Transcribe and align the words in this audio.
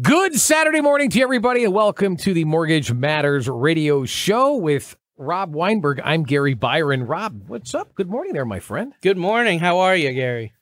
Good 0.00 0.34
Saturday 0.40 0.80
morning 0.80 1.10
to 1.10 1.20
everybody, 1.20 1.62
and 1.64 1.74
welcome 1.74 2.16
to 2.18 2.32
the 2.32 2.46
Mortgage 2.46 2.90
Matters 2.90 3.48
radio 3.50 4.06
show 4.06 4.56
with 4.56 4.96
Rob 5.18 5.54
Weinberg. 5.54 6.00
I'm 6.02 6.22
Gary 6.22 6.54
Byron. 6.54 7.02
Rob, 7.06 7.48
what's 7.48 7.74
up? 7.74 7.94
Good 7.94 8.08
morning 8.08 8.32
there, 8.32 8.46
my 8.46 8.60
friend. 8.60 8.94
Good 9.02 9.18
morning. 9.18 9.58
How 9.58 9.80
are 9.80 9.94
you, 9.94 10.10
Gary? 10.14 10.54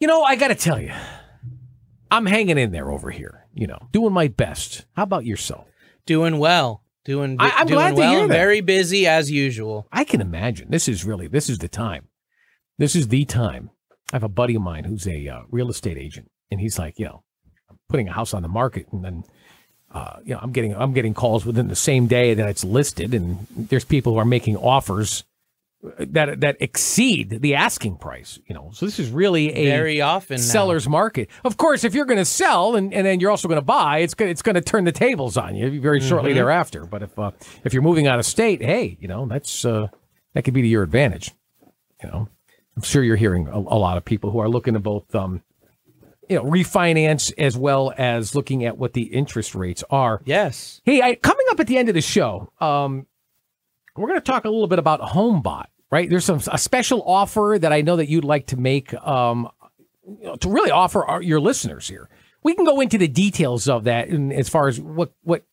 You 0.00 0.08
know, 0.08 0.22
I 0.24 0.34
got 0.34 0.48
to 0.48 0.56
tell 0.56 0.80
you, 0.80 0.92
I'm 2.10 2.26
hanging 2.26 2.58
in 2.58 2.72
there 2.72 2.90
over 2.90 3.12
here, 3.12 3.46
you 3.54 3.68
know, 3.68 3.78
doing 3.92 4.12
my 4.12 4.26
best. 4.26 4.86
How 4.96 5.04
about 5.04 5.24
yourself? 5.24 5.68
Doing 6.04 6.38
well. 6.38 6.82
Doing, 7.04 7.36
I- 7.38 7.50
I'm 7.58 7.66
doing 7.68 7.78
glad 7.78 7.94
to 7.96 8.08
hear 8.08 8.26
that. 8.26 8.34
Very 8.34 8.60
busy 8.60 9.06
as 9.06 9.30
usual. 9.30 9.86
I 9.92 10.02
can 10.02 10.20
imagine. 10.20 10.68
This 10.70 10.88
is 10.88 11.04
really, 11.04 11.28
this 11.28 11.48
is 11.48 11.58
the 11.58 11.68
time. 11.68 12.08
This 12.78 12.96
is 12.96 13.06
the 13.06 13.24
time. 13.24 13.70
I 14.12 14.16
have 14.16 14.24
a 14.24 14.28
buddy 14.28 14.56
of 14.56 14.62
mine 14.62 14.82
who's 14.82 15.06
a 15.06 15.28
uh, 15.28 15.42
real 15.48 15.70
estate 15.70 15.96
agent, 15.96 16.28
and 16.50 16.60
he's 16.60 16.76
like, 16.78 16.98
you 16.98 17.04
know, 17.06 17.23
putting 17.88 18.08
a 18.08 18.12
house 18.12 18.34
on 18.34 18.42
the 18.42 18.48
market, 18.48 18.86
and 18.92 19.04
then, 19.04 19.24
uh, 19.92 20.16
you 20.24 20.34
know, 20.34 20.40
I'm 20.42 20.52
getting, 20.52 20.74
I'm 20.74 20.92
getting 20.92 21.14
calls 21.14 21.44
within 21.46 21.68
the 21.68 21.76
same 21.76 22.06
day 22.06 22.34
that 22.34 22.48
it's 22.48 22.64
listed, 22.64 23.14
and 23.14 23.46
there's 23.56 23.84
people 23.84 24.12
who 24.14 24.18
are 24.18 24.24
making 24.24 24.56
offers 24.56 25.24
that 25.98 26.40
that 26.40 26.56
exceed 26.60 27.42
the 27.42 27.54
asking 27.54 27.96
price. 27.98 28.38
You 28.46 28.54
know, 28.54 28.70
so 28.72 28.86
this 28.86 28.98
is 28.98 29.10
really 29.10 29.52
a 29.52 29.66
Very 29.66 30.00
often 30.00 30.36
now. 30.36 30.42
seller's 30.42 30.88
market. 30.88 31.28
Of 31.44 31.58
course, 31.58 31.84
if 31.84 31.94
you're 31.94 32.06
going 32.06 32.18
to 32.18 32.24
sell 32.24 32.74
and, 32.74 32.94
and 32.94 33.06
then 33.06 33.20
you're 33.20 33.30
also 33.30 33.48
going 33.48 33.60
to 33.60 33.64
buy, 33.66 33.98
it's 33.98 34.14
going 34.14 34.30
it's 34.30 34.40
going 34.40 34.54
to 34.54 34.62
turn 34.62 34.84
the 34.84 34.92
tables 34.92 35.36
on 35.36 35.54
you 35.54 35.80
very 35.82 36.00
shortly 36.00 36.30
Mm-hmm. 36.30 36.36
thereafter. 36.38 36.86
But 36.86 37.02
if 37.02 37.18
uh, 37.18 37.32
if 37.64 37.74
you're 37.74 37.82
moving 37.82 38.06
out 38.06 38.18
of 38.18 38.24
state, 38.24 38.62
hey, 38.62 38.96
you 38.98 39.08
know 39.08 39.26
that's 39.26 39.66
uh, 39.66 39.88
that 40.32 40.42
could 40.42 40.54
be 40.54 40.62
to 40.62 40.68
your 40.68 40.82
advantage. 40.84 41.32
You 42.02 42.08
know, 42.08 42.28
I'm 42.76 42.82
sure 42.82 43.02
you're 43.02 43.16
hearing 43.16 43.46
a, 43.48 43.58
a 43.58 43.76
lot 43.78 43.98
of 43.98 44.06
people 44.06 44.30
who 44.30 44.38
are 44.38 44.48
looking 44.48 44.72
to 44.74 44.80
both 44.80 45.14
um, 45.14 45.42
you 46.28 46.36
know 46.36 46.44
refinance 46.44 47.32
as 47.38 47.56
well 47.56 47.92
as 47.96 48.34
looking 48.34 48.64
at 48.64 48.78
what 48.78 48.92
the 48.92 49.02
interest 49.02 49.54
rates 49.54 49.84
are. 49.90 50.20
Yes. 50.24 50.80
Hey, 50.84 51.02
I, 51.02 51.14
coming 51.14 51.46
up 51.50 51.60
at 51.60 51.66
the 51.66 51.76
end 51.76 51.88
of 51.88 51.94
the 51.94 52.00
show, 52.00 52.52
um, 52.60 53.06
we're 53.96 54.08
going 54.08 54.20
to 54.20 54.24
talk 54.24 54.44
a 54.44 54.50
little 54.50 54.66
bit 54.66 54.78
about 54.78 55.00
HomeBot. 55.00 55.66
Right? 55.90 56.10
There's 56.10 56.24
some 56.24 56.40
a 56.50 56.58
special 56.58 57.02
offer 57.02 57.56
that 57.60 57.72
I 57.72 57.82
know 57.82 57.96
that 57.96 58.08
you'd 58.08 58.24
like 58.24 58.46
to 58.46 58.56
make 58.56 58.92
um, 59.06 59.48
you 60.06 60.24
know, 60.24 60.36
to 60.36 60.48
really 60.48 60.70
offer 60.70 61.04
our, 61.04 61.22
your 61.22 61.40
listeners 61.40 61.86
here. 61.86 62.08
We 62.42 62.54
can 62.54 62.64
go 62.64 62.80
into 62.80 62.98
the 62.98 63.08
details 63.08 63.68
of 63.68 63.84
that, 63.84 64.08
and 64.08 64.32
as 64.32 64.48
far 64.48 64.68
as 64.68 64.80
what 64.80 65.12
what 65.22 65.44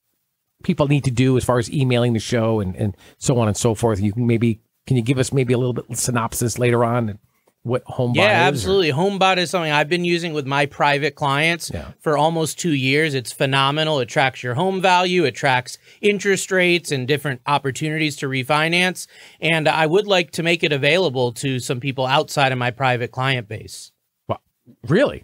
people 0.63 0.87
need 0.87 1.03
to 1.03 1.11
do, 1.11 1.37
as 1.37 1.43
far 1.43 1.59
as 1.59 1.71
emailing 1.71 2.13
the 2.13 2.19
show 2.19 2.59
and 2.59 2.75
and 2.75 2.97
so 3.17 3.37
on 3.39 3.47
and 3.47 3.57
so 3.57 3.75
forth. 3.75 3.99
You 3.99 4.13
can 4.13 4.25
maybe 4.25 4.61
can 4.87 4.97
you 4.97 5.03
give 5.03 5.17
us 5.19 5.31
maybe 5.31 5.53
a 5.53 5.57
little 5.57 5.73
bit 5.73 5.85
synopsis 5.97 6.57
later 6.57 6.83
on 6.83 7.09
and 7.09 7.19
what 7.63 7.85
HomeBot 7.85 8.15
Yeah, 8.15 8.23
is? 8.23 8.43
or- 8.43 8.47
absolutely. 8.47 8.91
HomeBot 8.91 9.37
is 9.37 9.49
something 9.51 9.71
I've 9.71 9.87
been 9.89 10.03
using 10.05 10.33
with 10.33 10.47
my 10.47 10.65
private 10.65 11.13
clients 11.15 11.69
Yeah. 11.73 11.91
for 11.99 12.17
almost 12.17 12.57
two 12.59 12.71
years. 12.73 13.13
It's 13.13 13.31
phenomenal. 13.31 13.99
It 13.99 14.07
tracks 14.09 14.41
your 14.41 14.55
home 14.55 14.81
value, 14.81 15.25
it 15.25 15.35
tracks 15.35 15.77
interest 16.01 16.51
rates 16.51 16.91
and 16.91 17.07
different 17.07 17.41
opportunities 17.45 18.15
to 18.17 18.27
refinance. 18.27 19.05
And 19.39 19.67
I 19.67 19.85
would 19.85 20.07
like 20.07 20.31
to 20.31 20.43
make 20.43 20.63
it 20.63 20.71
available 20.73 21.31
to 21.33 21.59
some 21.59 21.79
people 21.79 22.05
outside 22.07 22.51
of 22.51 22.57
my 22.57 22.71
private 22.71 23.11
client 23.11 23.47
base. 23.47 23.91
Well, 24.27 24.41
Really? 24.87 25.23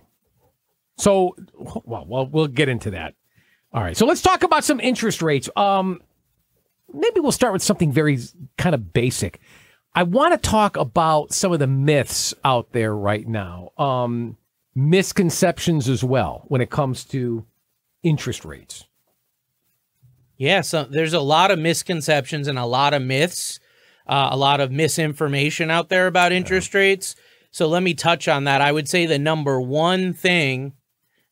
So, 0.99 1.35
well, 1.85 2.05
well, 2.07 2.25
we'll 2.27 2.47
get 2.47 2.69
into 2.69 2.91
that. 2.91 3.13
All 3.73 3.83
right. 3.83 3.95
So 3.95 4.05
let's 4.05 4.21
talk 4.21 4.43
about 4.43 4.63
some 4.63 4.79
interest 4.79 5.21
rates. 5.21 5.49
Um, 5.55 6.01
maybe 6.91 7.19
we'll 7.19 7.31
start 7.31 7.53
with 7.53 7.61
something 7.61 7.91
very 7.91 8.17
kind 8.57 8.73
of 8.73 8.93
basic. 8.93 9.39
I 9.97 10.03
want 10.03 10.31
to 10.31 10.49
talk 10.49 10.77
about 10.77 11.33
some 11.33 11.51
of 11.51 11.57
the 11.57 11.65
myths 11.65 12.31
out 12.45 12.71
there 12.71 12.95
right 12.95 13.27
now, 13.27 13.71
um, 13.79 14.37
misconceptions 14.75 15.89
as 15.89 16.03
well 16.03 16.43
when 16.49 16.61
it 16.61 16.69
comes 16.69 17.03
to 17.05 17.47
interest 18.03 18.45
rates. 18.45 18.85
Yeah, 20.37 20.61
so 20.61 20.83
there's 20.83 21.15
a 21.15 21.19
lot 21.19 21.49
of 21.49 21.57
misconceptions 21.57 22.47
and 22.47 22.59
a 22.59 22.65
lot 22.67 22.93
of 22.93 23.01
myths, 23.01 23.59
uh, 24.05 24.29
a 24.31 24.37
lot 24.37 24.59
of 24.59 24.71
misinformation 24.71 25.71
out 25.71 25.89
there 25.89 26.05
about 26.05 26.31
interest 26.31 26.75
rates. 26.75 27.15
So 27.49 27.67
let 27.67 27.81
me 27.81 27.95
touch 27.95 28.27
on 28.27 28.43
that. 28.43 28.61
I 28.61 28.71
would 28.71 28.87
say 28.87 29.07
the 29.07 29.17
number 29.17 29.59
one 29.59 30.13
thing 30.13 30.73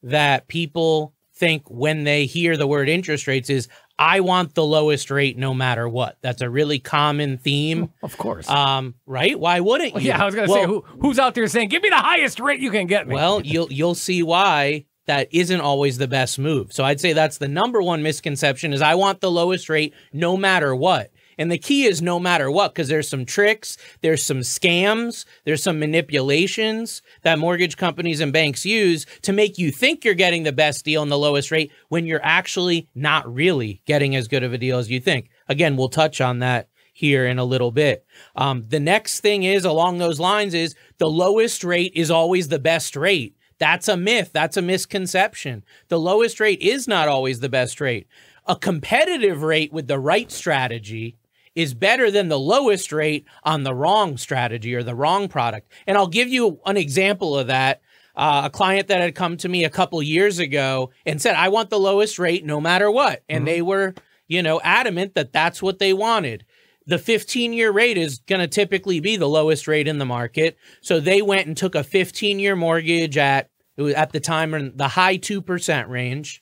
that 0.02 0.48
people 0.48 1.14
think 1.36 1.70
when 1.70 2.04
they 2.04 2.26
hear 2.26 2.58
the 2.58 2.66
word 2.66 2.90
interest 2.90 3.28
rates 3.28 3.52
is, 3.52 3.68
I 3.98 4.20
want 4.20 4.56
the 4.56 4.66
lowest 4.66 5.10
rate 5.10 5.38
no 5.38 5.54
matter 5.54 5.88
what. 5.88 6.18
That's 6.22 6.42
a 6.42 6.50
really 6.50 6.80
common 6.80 7.38
theme. 7.38 7.92
Of 8.04 8.18
course. 8.18 8.50
Um, 8.50 8.96
right? 9.06 9.40
Why 9.40 9.62
wouldn't 9.62 9.96
you? 9.96 10.02
yeah, 10.02 10.22
I 10.22 10.26
was 10.26 10.36
going 10.36 10.48
to 10.48 10.54
say, 10.54 10.66
who, 10.66 10.84
who's 11.00 11.18
out 11.20 11.34
there 11.34 11.48
saying, 11.48 11.70
"Give 11.70 11.82
me 11.82 11.90
the 11.90 11.96
highest 11.96 12.40
rate 12.40 12.60
you 12.60 12.72
can 12.72 12.88
get 12.88 13.08
me"? 13.08 13.16
Well, 13.16 13.42
you'll 13.42 13.72
you'll 13.72 13.96
see 13.96 14.22
why 14.22 14.86
that 15.06 15.28
isn't 15.32 15.62
always 15.62 15.98
the 15.98 16.08
best 16.08 16.40
move. 16.40 16.74
So 16.74 16.84
I'd 16.84 17.00
say 17.00 17.14
that's 17.14 17.38
the 17.38 17.48
number 17.48 17.82
one 17.82 18.02
misconception 18.04 18.74
is 18.74 18.82
I 18.82 18.96
want 18.96 19.22
the 19.22 19.32
lowest 19.32 19.70
rate 19.70 19.94
no 20.12 20.36
matter 20.36 20.76
what. 20.76 21.12
And 21.38 21.52
the 21.52 21.58
key 21.58 21.86
is 21.86 22.02
no 22.02 22.20
matter 22.20 22.50
what 22.50 22.74
because 22.74 22.88
there's 22.88 23.10
some 23.10 23.26
tricks, 23.26 23.78
there's 24.02 24.24
some 24.24 24.40
scams, 24.40 25.26
there's 25.44 25.64
some 25.64 25.80
manipulations 25.80 27.02
that 27.24 27.40
mortgage 27.40 27.78
companies 27.78 28.20
and 28.20 28.34
banks 28.34 28.66
use 28.66 29.06
to 29.24 29.34
make 29.34 29.58
you 29.58 29.72
think 29.72 30.06
you're 30.06 30.14
getting 30.14 30.44
the 30.44 30.52
best 30.52 30.86
deal 30.86 31.02
and 31.02 31.12
the 31.12 31.18
lowest 31.18 31.52
rate 31.52 31.72
when 31.90 32.06
you're 32.06 32.24
actually 32.24 32.88
not 32.96 33.32
really 33.32 33.82
getting 33.86 34.16
as 34.16 34.28
good 34.28 34.44
of 34.44 34.54
a 34.54 34.58
deal 34.58 34.78
as 34.78 34.90
you 34.90 35.00
think. 35.00 35.30
Again, 35.48 35.78
we'll 35.78 35.90
touch 35.90 36.22
on 36.22 36.40
that 36.40 36.70
here 36.94 37.26
in 37.26 37.38
a 37.38 37.44
little 37.44 37.72
bit. 37.72 38.06
Um, 38.38 38.66
the 38.70 38.80
next 38.80 39.20
thing 39.20 39.44
is 39.44 39.66
along 39.66 39.98
those 39.98 40.20
lines 40.20 40.54
is 40.54 40.76
the 40.98 41.10
lowest 41.10 41.64
rate 41.64 41.92
is 41.94 42.10
always 42.10 42.48
the 42.48 42.58
best 42.58 42.96
rate. 42.96 43.36
That's 43.60 43.90
a 43.90 43.98
myth. 43.98 44.32
That's 44.34 44.58
a 44.58 44.62
misconception. 44.62 45.64
The 45.90 46.00
lowest 46.00 46.40
rate 46.40 46.62
is 46.62 46.88
not 46.88 47.10
always 47.10 47.42
the 47.42 47.50
best 47.50 47.82
rate. 47.82 48.08
A 48.48 48.56
competitive 48.56 49.44
rate 49.44 49.74
with 49.74 49.88
the 49.88 50.00
right 50.00 50.32
strategy 50.32 51.18
is 51.56 51.74
better 51.74 52.12
than 52.12 52.28
the 52.28 52.40
lowest 52.40 52.92
rate 52.92 53.26
on 53.44 53.64
the 53.64 53.74
wrong 53.74 54.18
strategy 54.18 54.76
or 54.76 54.84
the 54.84 54.96
wrong 54.96 55.28
product. 55.28 55.72
And 55.88 55.98
I'll 55.98 56.08
give 56.08 56.30
you 56.30 56.60
an 56.66 56.78
example 56.78 57.38
of 57.38 57.48
that. 57.48 57.82
Uh, 58.18 58.44
a 58.46 58.50
client 58.50 58.88
that 58.88 59.02
had 59.02 59.14
come 59.14 59.36
to 59.36 59.50
me 59.50 59.66
a 59.66 59.70
couple 59.70 60.02
years 60.02 60.40
ago 60.40 60.90
and 61.06 61.22
said, 61.22 61.36
I 61.36 61.50
want 61.50 61.70
the 61.70 61.78
lowest 61.78 62.18
rate 62.18 62.46
no 62.46 62.62
matter 62.62 62.90
what. 62.90 63.24
And 63.28 63.46
they 63.46 63.62
were, 63.62 63.94
you 64.30 64.42
know, 64.42 64.62
adamant 64.64 65.16
that 65.16 65.34
that's 65.34 65.62
what 65.62 65.80
they 65.80 65.92
wanted 65.92 66.46
the 66.88 67.00
15 67.00 67.54
year 67.54 67.72
rate 67.72 67.98
is 67.98 68.20
going 68.20 68.42
to 68.42 68.48
typically 68.48 69.00
be 69.00 69.18
the 69.18 69.28
lowest 69.28 69.68
rate 69.68 69.88
in 69.88 69.98
the 69.98 70.06
market. 70.06 70.58
So 70.82 71.00
they 71.00 71.22
went 71.22 71.48
and 71.48 71.58
took 71.58 71.76
a 71.76 71.84
15 71.84 72.40
year 72.40 72.56
mortgage 72.56 73.18
at 73.18 73.50
it 73.78 73.82
was 73.82 73.94
at 73.94 74.12
the 74.12 74.20
time 74.20 74.54
in 74.54 74.76
the 74.76 74.88
high 74.88 75.18
2% 75.18 75.90
range. 75.90 76.42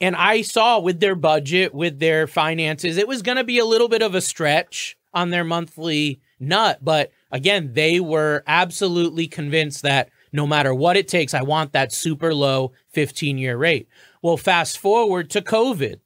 And 0.00 0.16
I 0.16 0.42
saw 0.42 0.80
with 0.80 1.00
their 1.00 1.14
budget, 1.14 1.74
with 1.74 1.98
their 1.98 2.26
finances, 2.26 2.96
it 2.96 3.08
was 3.08 3.22
going 3.22 3.36
to 3.36 3.44
be 3.44 3.58
a 3.58 3.64
little 3.64 3.88
bit 3.88 4.02
of 4.02 4.14
a 4.14 4.20
stretch 4.20 4.96
on 5.12 5.30
their 5.30 5.44
monthly 5.44 6.20
nut. 6.40 6.80
But 6.82 7.12
again, 7.30 7.72
they 7.72 8.00
were 8.00 8.42
absolutely 8.46 9.26
convinced 9.26 9.82
that 9.82 10.10
no 10.32 10.46
matter 10.46 10.74
what 10.74 10.96
it 10.96 11.06
takes, 11.06 11.32
I 11.32 11.42
want 11.42 11.72
that 11.72 11.92
super 11.92 12.34
low 12.34 12.72
15 12.90 13.38
year 13.38 13.56
rate. 13.56 13.88
Well, 14.20 14.36
fast 14.36 14.78
forward 14.78 15.30
to 15.30 15.40
COVID. 15.40 16.00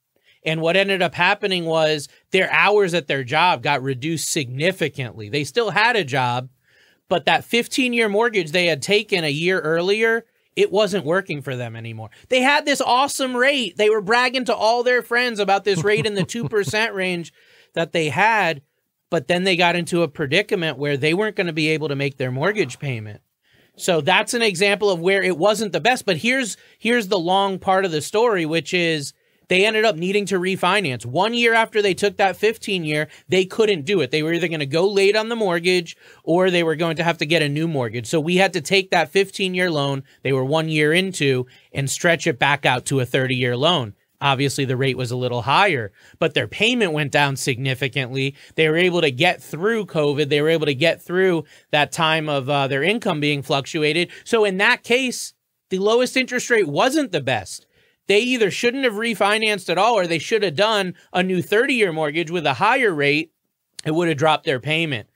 And 0.44 0.60
what 0.60 0.76
ended 0.76 1.02
up 1.02 1.14
happening 1.14 1.64
was 1.64 2.08
their 2.30 2.50
hours 2.50 2.94
at 2.94 3.06
their 3.06 3.24
job 3.24 3.62
got 3.62 3.82
reduced 3.82 4.30
significantly. 4.30 5.28
They 5.28 5.44
still 5.44 5.70
had 5.70 5.96
a 5.96 6.04
job, 6.04 6.50
but 7.08 7.24
that 7.24 7.44
15 7.44 7.92
year 7.92 8.08
mortgage 8.08 8.52
they 8.52 8.66
had 8.66 8.82
taken 8.82 9.24
a 9.24 9.30
year 9.30 9.60
earlier, 9.60 10.26
it 10.58 10.72
wasn't 10.72 11.04
working 11.04 11.40
for 11.40 11.54
them 11.54 11.76
anymore. 11.76 12.10
They 12.30 12.42
had 12.42 12.66
this 12.66 12.80
awesome 12.80 13.36
rate. 13.36 13.76
They 13.76 13.90
were 13.90 14.00
bragging 14.00 14.46
to 14.46 14.54
all 14.56 14.82
their 14.82 15.02
friends 15.02 15.38
about 15.38 15.62
this 15.62 15.84
rate 15.84 16.04
in 16.04 16.14
the 16.14 16.22
2% 16.24 16.94
range 16.94 17.32
that 17.74 17.92
they 17.92 18.08
had, 18.08 18.62
but 19.08 19.28
then 19.28 19.44
they 19.44 19.54
got 19.54 19.76
into 19.76 20.02
a 20.02 20.08
predicament 20.08 20.76
where 20.76 20.96
they 20.96 21.14
weren't 21.14 21.36
going 21.36 21.46
to 21.46 21.52
be 21.52 21.68
able 21.68 21.86
to 21.86 21.94
make 21.94 22.16
their 22.16 22.32
mortgage 22.32 22.80
payment. 22.80 23.20
So 23.76 24.00
that's 24.00 24.34
an 24.34 24.42
example 24.42 24.90
of 24.90 24.98
where 24.98 25.22
it 25.22 25.38
wasn't 25.38 25.70
the 25.70 25.80
best, 25.80 26.04
but 26.04 26.16
here's 26.16 26.56
here's 26.80 27.06
the 27.06 27.20
long 27.20 27.60
part 27.60 27.84
of 27.84 27.92
the 27.92 28.00
story 28.00 28.44
which 28.44 28.74
is 28.74 29.12
they 29.48 29.66
ended 29.66 29.84
up 29.84 29.96
needing 29.96 30.26
to 30.26 30.38
refinance. 30.38 31.04
One 31.04 31.34
year 31.34 31.54
after 31.54 31.82
they 31.82 31.94
took 31.94 32.16
that 32.18 32.36
15 32.36 32.84
year, 32.84 33.08
they 33.28 33.44
couldn't 33.44 33.84
do 33.84 34.00
it. 34.00 34.10
They 34.10 34.22
were 34.22 34.32
either 34.32 34.48
going 34.48 34.60
to 34.60 34.66
go 34.66 34.86
late 34.88 35.16
on 35.16 35.28
the 35.28 35.36
mortgage 35.36 35.96
or 36.22 36.50
they 36.50 36.62
were 36.62 36.76
going 36.76 36.96
to 36.96 37.04
have 37.04 37.18
to 37.18 37.26
get 37.26 37.42
a 37.42 37.48
new 37.48 37.66
mortgage. 37.66 38.06
So 38.06 38.20
we 38.20 38.36
had 38.36 38.52
to 38.52 38.60
take 38.60 38.90
that 38.90 39.10
15 39.10 39.54
year 39.54 39.70
loan 39.70 40.04
they 40.22 40.32
were 40.32 40.44
one 40.44 40.68
year 40.68 40.92
into 40.92 41.46
and 41.72 41.90
stretch 41.90 42.26
it 42.26 42.38
back 42.38 42.66
out 42.66 42.86
to 42.86 43.00
a 43.00 43.06
30 43.06 43.34
year 43.34 43.56
loan. 43.56 43.94
Obviously, 44.20 44.64
the 44.64 44.76
rate 44.76 44.96
was 44.96 45.12
a 45.12 45.16
little 45.16 45.42
higher, 45.42 45.92
but 46.18 46.34
their 46.34 46.48
payment 46.48 46.92
went 46.92 47.12
down 47.12 47.36
significantly. 47.36 48.34
They 48.56 48.68
were 48.68 48.76
able 48.76 49.00
to 49.00 49.12
get 49.12 49.40
through 49.40 49.86
COVID. 49.86 50.28
They 50.28 50.42
were 50.42 50.48
able 50.48 50.66
to 50.66 50.74
get 50.74 51.00
through 51.00 51.44
that 51.70 51.92
time 51.92 52.28
of 52.28 52.50
uh, 52.50 52.66
their 52.66 52.82
income 52.82 53.20
being 53.20 53.42
fluctuated. 53.42 54.10
So, 54.24 54.44
in 54.44 54.56
that 54.56 54.82
case, 54.82 55.34
the 55.70 55.78
lowest 55.78 56.16
interest 56.16 56.50
rate 56.50 56.66
wasn't 56.66 57.12
the 57.12 57.20
best. 57.20 57.67
They 58.08 58.20
either 58.20 58.50
shouldn't 58.50 58.84
have 58.84 58.94
refinanced 58.94 59.68
at 59.68 59.78
all 59.78 59.94
or 59.94 60.06
they 60.06 60.18
should 60.18 60.42
have 60.42 60.56
done 60.56 60.94
a 61.12 61.22
new 61.22 61.40
30 61.42 61.74
year 61.74 61.92
mortgage 61.92 62.30
with 62.30 62.46
a 62.46 62.54
higher 62.54 62.92
rate. 62.92 63.32
It 63.84 63.92
would 63.92 64.08
have 64.08 64.16
dropped 64.16 64.44
their 64.44 64.58
payment. 64.60 65.08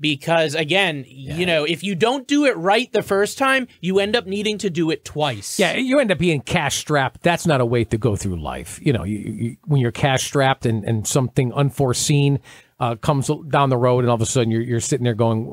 because 0.00 0.54
again, 0.54 1.04
you 1.06 1.46
know, 1.46 1.64
if 1.64 1.84
you 1.84 1.94
don't 1.94 2.26
do 2.26 2.44
it 2.46 2.56
right 2.56 2.90
the 2.92 3.02
first 3.02 3.38
time, 3.38 3.68
you 3.80 4.00
end 4.00 4.16
up 4.16 4.26
needing 4.26 4.58
to 4.58 4.68
do 4.70 4.90
it 4.90 5.04
twice. 5.04 5.58
Yeah, 5.58 5.74
you 5.76 6.00
end 6.00 6.10
up 6.10 6.18
being 6.18 6.40
cash 6.40 6.76
strapped. 6.78 7.22
That's 7.22 7.46
not 7.46 7.60
a 7.60 7.66
way 7.66 7.84
to 7.84 7.96
go 7.96 8.16
through 8.16 8.42
life. 8.42 8.80
You 8.82 8.92
know, 8.92 9.04
you, 9.04 9.18
you, 9.18 9.56
when 9.64 9.80
you're 9.80 9.92
cash 9.92 10.24
strapped 10.24 10.66
and, 10.66 10.84
and 10.84 11.06
something 11.06 11.52
unforeseen 11.52 12.40
uh, 12.80 12.96
comes 12.96 13.30
down 13.48 13.70
the 13.70 13.76
road, 13.76 14.00
and 14.00 14.08
all 14.10 14.16
of 14.16 14.20
a 14.20 14.26
sudden 14.26 14.50
you're, 14.50 14.62
you're 14.62 14.80
sitting 14.80 15.04
there 15.04 15.14
going, 15.14 15.46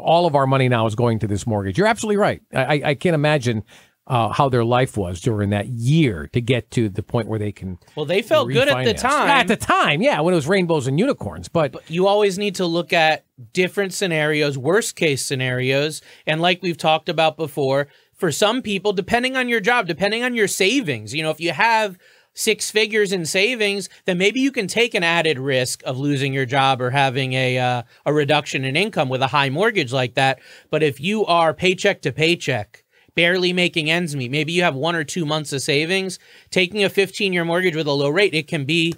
all 0.00 0.26
of 0.26 0.36
our 0.36 0.46
money 0.46 0.68
now 0.68 0.86
is 0.86 0.94
going 0.94 1.18
to 1.18 1.26
this 1.26 1.44
mortgage. 1.46 1.76
You're 1.76 1.88
absolutely 1.88 2.18
right. 2.18 2.40
I, 2.54 2.82
I 2.84 2.94
can't 2.94 3.14
imagine 3.14 3.64
uh, 4.06 4.30
how 4.30 4.48
their 4.48 4.64
life 4.64 4.96
was 4.96 5.20
during 5.20 5.50
that 5.50 5.68
year 5.68 6.28
to 6.32 6.40
get 6.40 6.70
to 6.72 6.88
the 6.88 7.02
point 7.02 7.28
where 7.28 7.38
they 7.38 7.52
can. 7.52 7.78
Well, 7.94 8.04
they 8.04 8.22
felt 8.22 8.50
good 8.50 8.68
at 8.68 8.84
the 8.84 8.94
time. 8.94 9.28
At 9.28 9.48
the 9.48 9.56
time, 9.56 10.02
yeah, 10.02 10.20
when 10.20 10.34
it 10.34 10.36
was 10.36 10.48
rainbows 10.48 10.86
and 10.86 10.98
unicorns. 10.98 11.48
But, 11.48 11.74
you 11.88 12.06
always 12.06 12.38
need 12.38 12.56
to 12.56 12.66
look 12.66 12.92
at 12.92 13.24
different 13.52 13.92
scenarios, 13.92 14.58
worst 14.58 14.96
case 14.96 15.24
scenarios. 15.24 16.02
And 16.26 16.40
like 16.40 16.62
we've 16.62 16.76
talked 16.76 17.08
about 17.08 17.36
before, 17.36 17.88
for 18.12 18.32
some 18.32 18.62
people, 18.62 18.92
depending 18.92 19.36
on 19.36 19.48
your 19.48 19.60
job, 19.60 19.86
depending 19.86 20.22
on 20.22 20.34
your 20.34 20.48
savings, 20.48 21.14
you 21.14 21.22
know, 21.22 21.30
if 21.30 21.40
you 21.40 21.52
have 21.52 21.96
six 22.34 22.70
figures 22.70 23.12
in 23.12 23.26
savings, 23.26 23.88
then 24.04 24.18
maybe 24.18 24.40
you 24.40 24.50
can 24.50 24.66
take 24.66 24.94
an 24.94 25.02
added 25.02 25.38
risk 25.38 25.82
of 25.84 25.98
losing 25.98 26.32
your 26.32 26.46
job 26.46 26.80
or 26.80 26.90
having 26.90 27.34
a 27.34 27.58
uh, 27.58 27.82
a 28.06 28.12
reduction 28.12 28.64
in 28.64 28.76
income 28.76 29.08
with 29.08 29.22
a 29.22 29.26
high 29.26 29.50
mortgage 29.50 29.92
like 29.92 30.14
that. 30.14 30.40
But 30.70 30.82
if 30.82 31.00
you 31.00 31.24
are 31.26 31.52
paycheck 31.52 32.00
to 32.02 32.12
paycheck, 32.12 32.84
barely 33.14 33.52
making 33.52 33.90
ends 33.90 34.16
meet, 34.16 34.30
maybe 34.30 34.52
you 34.52 34.62
have 34.62 34.74
one 34.74 34.94
or 34.94 35.04
two 35.04 35.26
months 35.26 35.52
of 35.52 35.62
savings, 35.62 36.18
taking 36.50 36.84
a 36.84 36.88
15 36.88 37.32
year 37.32 37.44
mortgage 37.44 37.76
with 37.76 37.86
a 37.86 37.92
low 37.92 38.08
rate, 38.08 38.34
it 38.34 38.48
can 38.48 38.64
be, 38.64 38.94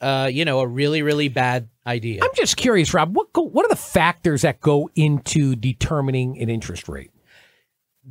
uh, 0.00 0.28
you 0.32 0.44
know, 0.44 0.60
a 0.60 0.66
really 0.66 1.02
really 1.02 1.28
bad 1.28 1.68
idea. 1.86 2.22
I'm 2.22 2.30
just 2.34 2.56
curious, 2.56 2.94
Rob. 2.94 3.14
What 3.14 3.32
go, 3.32 3.42
what 3.42 3.64
are 3.64 3.68
the 3.68 3.76
factors 3.76 4.42
that 4.42 4.60
go 4.60 4.90
into 4.94 5.56
determining 5.56 6.40
an 6.40 6.48
interest 6.48 6.88
rate? 6.88 7.10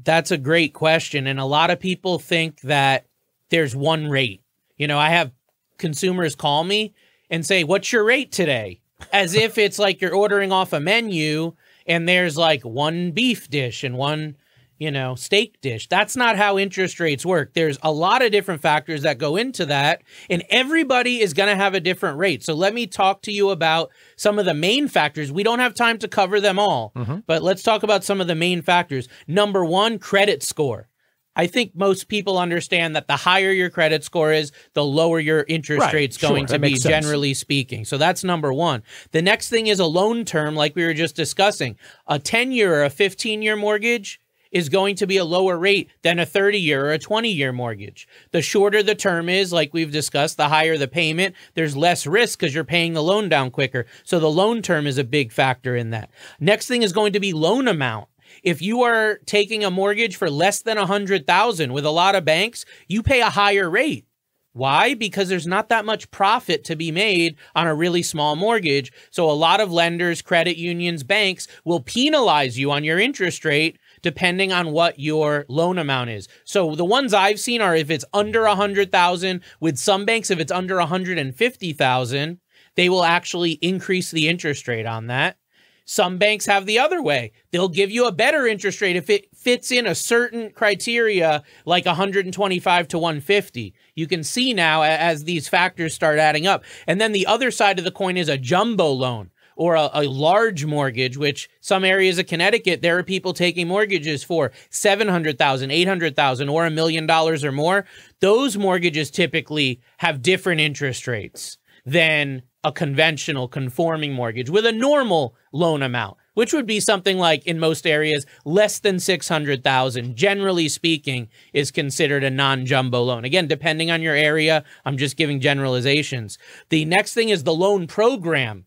That's 0.04 0.32
a 0.32 0.38
great 0.38 0.74
question. 0.74 1.28
And 1.28 1.40
a 1.40 1.46
lot 1.46 1.72
of 1.72 1.80
people 1.80 2.20
think 2.20 2.62
that 2.62 3.06
there's 3.50 3.76
one 3.76 4.08
rate. 4.08 4.42
You 4.78 4.88
know, 4.88 5.00
I 5.00 5.10
have 5.10 5.32
consumers 5.78 6.36
call 6.36 6.64
me 6.64 6.94
and 7.30 7.46
say, 7.46 7.64
What's 7.64 7.92
your 7.92 8.04
rate 8.04 8.32
today? 8.32 8.82
As 9.12 9.34
if 9.34 9.58
it's 9.58 9.80
like 9.80 10.02
you're 10.02 10.14
ordering 10.14 10.52
off 10.52 10.74
a 10.74 10.80
menu 10.80 11.54
and 11.88 12.08
there's 12.08 12.38
like 12.38 12.64
one 12.64 13.12
beef 13.12 13.50
dish 13.50 13.84
and 13.84 13.98
one, 13.98 14.36
you 14.80 14.90
know, 14.90 15.14
steak 15.14 15.60
dish. 15.62 15.88
That's 15.88 16.16
not 16.16 16.38
how 16.38 16.58
interest 16.58 17.00
rates 17.00 17.26
work. 17.26 17.54
There's 17.54 17.78
a 17.84 17.92
lot 17.92 18.24
of 18.24 18.32
different 18.32 18.62
factors 18.62 19.04
that 19.04 19.18
go 19.18 19.36
into 19.36 19.66
that, 19.68 20.02
and 20.30 20.44
everybody 20.50 21.20
is 21.20 21.34
going 21.34 21.50
to 21.50 21.56
have 21.56 21.74
a 21.74 21.80
different 21.80 22.18
rate. 22.18 22.44
So 22.44 22.54
let 22.54 22.74
me 22.74 22.88
talk 22.88 23.22
to 23.24 23.32
you 23.32 23.50
about 23.50 23.92
some 24.16 24.40
of 24.40 24.46
the 24.46 24.54
main 24.54 24.88
factors. 24.88 25.32
We 25.32 25.44
don't 25.44 25.60
have 25.60 25.74
time 25.74 25.98
to 26.00 26.08
cover 26.08 26.40
them 26.40 26.58
all, 26.58 26.94
but 27.28 27.44
let's 27.44 27.62
talk 27.62 27.84
about 27.84 28.04
some 28.04 28.22
of 28.22 28.28
the 28.28 28.36
main 28.36 28.62
factors. 28.62 29.08
Number 29.28 29.64
one, 29.64 30.00
credit 30.00 30.42
score. 30.42 30.88
I 31.36 31.48
think 31.48 31.72
most 31.74 32.10
people 32.10 32.38
understand 32.38 32.96
that 32.96 33.08
the 33.08 33.16
higher 33.16 33.52
your 33.52 33.70
credit 33.70 34.04
score 34.04 34.34
is, 34.34 34.52
the 34.74 34.84
lower 34.84 35.20
your 35.20 35.46
interest 35.48 35.86
Right, 35.86 35.94
rate's 35.94 36.18
sure, 36.18 36.32
going 36.32 36.48
to 36.48 36.60
be, 36.60 36.76
generally 36.76 37.34
speaking. 37.34 37.86
So 37.86 37.98
that's 37.98 38.24
number 38.24 38.52
one. 38.52 38.84
The 39.12 39.22
next 39.22 39.50
thing 39.50 39.68
is 39.68 39.80
a 39.80 39.86
loan 39.86 40.26
term, 40.26 40.56
like 40.56 40.76
we 40.76 40.84
were 40.84 40.94
just 40.94 41.16
discussing. 41.16 41.78
A 42.08 42.20
10 42.20 42.52
year 42.52 42.76
or 42.76 42.84
a 42.84 42.90
15 42.90 43.42
year 43.42 43.56
mortgage 43.56 44.20
is 44.52 44.70
going 44.70 44.96
to 44.96 45.08
be 45.08 45.18
a 45.18 45.26
lower 45.26 45.58
rate 45.58 45.90
than 46.02 46.20
a 46.20 46.26
30 46.26 46.60
year 46.60 46.86
or 46.88 46.92
a 46.92 47.00
20 47.00 47.30
year 47.30 47.52
mortgage. 47.52 48.08
The 48.32 48.42
shorter 48.42 48.82
the 48.82 48.96
term 48.96 49.30
is, 49.30 49.54
like 49.54 49.74
we've 49.74 49.92
discussed, 49.92 50.38
the 50.38 50.50
higher 50.50 50.78
the 50.78 50.88
payment. 50.88 51.36
There's 51.54 51.78
less 51.78 52.08
risk 52.08 52.40
because 52.40 52.54
you're 52.54 52.64
paying 52.64 52.94
the 52.94 53.04
loan 53.04 53.30
down 53.30 53.52
quicker. 53.52 53.86
So 54.04 54.20
the 54.20 54.30
loan 54.30 54.62
term 54.62 54.88
is 54.88 54.98
a 54.98 55.04
big 55.04 55.32
factor 55.32 55.76
in 55.76 55.92
that. 55.92 56.10
Next 56.40 56.68
thing 56.68 56.84
is 56.84 56.94
going 56.94 57.14
to 57.14 57.20
be 57.20 57.34
loan 57.34 57.68
amount. 57.68 58.08
If 58.44 58.62
you 58.62 58.84
are 58.84 59.20
taking 59.26 59.64
a 59.64 59.72
mortgage 59.72 60.16
for 60.16 60.30
less 60.30 60.62
than 60.62 60.78
a 60.78 60.86
hundred 60.86 61.26
thousand 61.26 61.74
with 61.74 61.86
a 61.86 61.92
lot 61.92 62.16
of 62.16 62.26
banks, 62.26 62.64
you 62.88 63.04
pay 63.04 63.22
a 63.22 63.30
higher 63.30 63.70
rate. 63.70 64.06
Why? 64.54 64.94
Because 64.96 65.30
there's 65.30 65.48
not 65.48 65.70
that 65.70 65.86
much 65.86 66.10
profit 66.10 66.64
to 66.66 66.76
be 66.76 66.92
made 66.92 67.38
on 67.56 67.68
a 67.68 67.76
really 67.76 68.02
small 68.02 68.36
mortgage. 68.36 68.92
So 69.12 69.30
a 69.30 69.32
lot 69.32 69.62
of 69.62 69.72
lenders, 69.72 70.22
credit 70.22 70.58
unions, 70.58 71.04
banks 71.04 71.48
will 71.64 71.80
penalize 71.80 72.58
you 72.58 72.72
on 72.72 72.84
your 72.84 73.00
interest 73.00 73.46
rate 73.46 73.78
depending 74.02 74.52
on 74.52 74.72
what 74.72 75.00
your 75.00 75.46
loan 75.48 75.78
amount 75.78 76.10
is. 76.10 76.28
So 76.44 76.76
the 76.76 76.86
ones 76.86 77.14
I've 77.14 77.40
seen 77.40 77.62
are 77.62 77.76
if 77.76 77.90
it's 77.90 78.06
under 78.14 78.46
a 78.46 78.56
hundred 78.56 78.92
thousand, 78.92 79.42
with 79.60 79.78
some 79.78 80.06
banks, 80.06 80.32
if 80.32 80.40
it's 80.40 80.52
under 80.52 80.80
hundred 80.80 81.18
and 81.18 81.36
fifty 81.36 81.74
thousand, 81.74 82.40
they 82.76 82.90
will 82.90 83.04
actually 83.04 83.54
increase 83.54 84.12
the 84.12 84.28
interest 84.28 84.68
rate 84.68 84.86
on 84.86 85.08
that. 85.08 85.38
Some 85.86 86.20
banks 86.20 86.46
have 86.46 86.68
the 86.68 86.78
other 86.78 87.02
way. 87.02 87.32
They'll 87.52 87.68
give 87.68 87.90
you 87.90 88.06
a 88.06 88.12
better 88.12 88.46
interest 88.46 88.80
rate 88.80 88.96
if 88.96 89.10
it 89.10 89.36
fits 89.36 89.72
in 89.72 89.88
a 89.88 89.96
certain 89.96 90.52
criteria, 90.52 91.42
like 91.66 91.88
125 91.88 92.88
to 92.90 93.00
150. 93.00 93.74
You 93.96 94.06
can 94.06 94.24
see 94.24 94.54
now 94.54 94.84
as 94.84 95.24
these 95.24 95.48
factors 95.48 95.96
start 95.96 96.20
adding 96.20 96.46
up. 96.46 96.64
And 96.86 97.02
then 97.02 97.12
the 97.12 97.26
other 97.26 97.50
side 97.50 97.80
of 97.80 97.86
the 97.86 97.92
coin 97.92 98.18
is 98.18 98.30
a 98.30 98.38
jumbo 98.38 98.88
loan 98.92 99.32
or 99.60 99.76
a, 99.76 99.90
a 99.94 100.04
large 100.08 100.64
mortgage, 100.66 101.18
which 101.18 101.50
some 101.60 101.84
areas 101.84 102.18
of 102.18 102.26
Connecticut, 102.26 102.82
there 102.82 102.98
are 102.98 103.04
people 103.04 103.34
taking 103.34 103.68
mortgages 103.68 104.24
for 104.24 104.54
700,000, 104.70 105.70
800,000 105.70 106.48
or 106.48 106.66
a 106.66 106.72
million 106.72 107.06
dollars 107.06 107.44
or 107.44 107.52
more. 107.52 107.84
Those 108.22 108.56
mortgages 108.56 109.12
typically 109.12 109.82
have 109.98 110.22
different 110.22 110.62
interest 110.62 111.08
rates 111.08 111.58
than 111.86 112.44
a 112.64 112.72
conventional 112.72 113.50
conforming 113.50 114.14
mortgage 114.14 114.50
with 114.50 114.66
a 114.66 114.72
normal 114.72 115.36
loan 115.52 115.84
amount, 115.84 116.16
which 116.36 116.54
would 116.54 116.66
be 116.66 116.80
something 116.80 117.18
like 117.18 117.46
in 117.46 117.60
most 117.60 117.86
areas 117.86 118.26
less 118.46 118.80
than 118.80 118.98
600,000 118.98 120.16
generally 120.16 120.70
speaking 120.70 121.28
is 121.52 121.70
considered 121.70 122.24
a 122.24 122.30
non-jumbo 122.30 123.02
loan. 123.04 123.26
Again, 123.26 123.48
depending 123.48 123.92
on 123.92 124.02
your 124.02 124.16
area, 124.16 124.64
I'm 124.86 124.96
just 124.96 125.18
giving 125.18 125.42
generalizations. 125.42 126.38
The 126.70 126.86
next 126.86 127.14
thing 127.14 127.28
is 127.28 127.44
the 127.44 127.54
loan 127.54 127.88
program. 127.88 128.66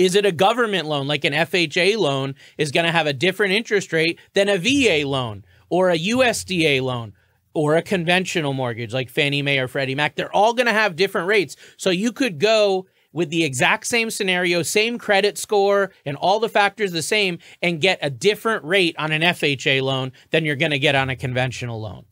Is 0.00 0.14
it 0.14 0.24
a 0.24 0.32
government 0.32 0.86
loan 0.88 1.06
like 1.06 1.26
an 1.26 1.34
FHA 1.34 1.98
loan 1.98 2.34
is 2.56 2.70
going 2.70 2.86
to 2.86 2.90
have 2.90 3.06
a 3.06 3.12
different 3.12 3.52
interest 3.52 3.92
rate 3.92 4.18
than 4.32 4.48
a 4.48 4.56
VA 4.56 5.06
loan 5.06 5.44
or 5.68 5.90
a 5.90 5.98
USDA 5.98 6.80
loan 6.80 7.12
or 7.52 7.76
a 7.76 7.82
conventional 7.82 8.54
mortgage 8.54 8.94
like 8.94 9.10
Fannie 9.10 9.42
Mae 9.42 9.58
or 9.58 9.68
Freddie 9.68 9.94
Mac? 9.94 10.16
They're 10.16 10.34
all 10.34 10.54
going 10.54 10.68
to 10.68 10.72
have 10.72 10.96
different 10.96 11.28
rates. 11.28 11.54
So 11.76 11.90
you 11.90 12.12
could 12.12 12.38
go 12.38 12.86
with 13.12 13.28
the 13.28 13.44
exact 13.44 13.86
same 13.88 14.10
scenario, 14.10 14.62
same 14.62 14.96
credit 14.96 15.36
score, 15.36 15.92
and 16.06 16.16
all 16.16 16.40
the 16.40 16.48
factors 16.48 16.92
the 16.92 17.02
same, 17.02 17.38
and 17.60 17.78
get 17.78 17.98
a 18.00 18.08
different 18.08 18.64
rate 18.64 18.96
on 18.98 19.12
an 19.12 19.20
FHA 19.20 19.82
loan 19.82 20.12
than 20.30 20.46
you're 20.46 20.56
going 20.56 20.70
to 20.70 20.78
get 20.78 20.94
on 20.94 21.10
a 21.10 21.16
conventional 21.16 21.78
loan. 21.78 22.06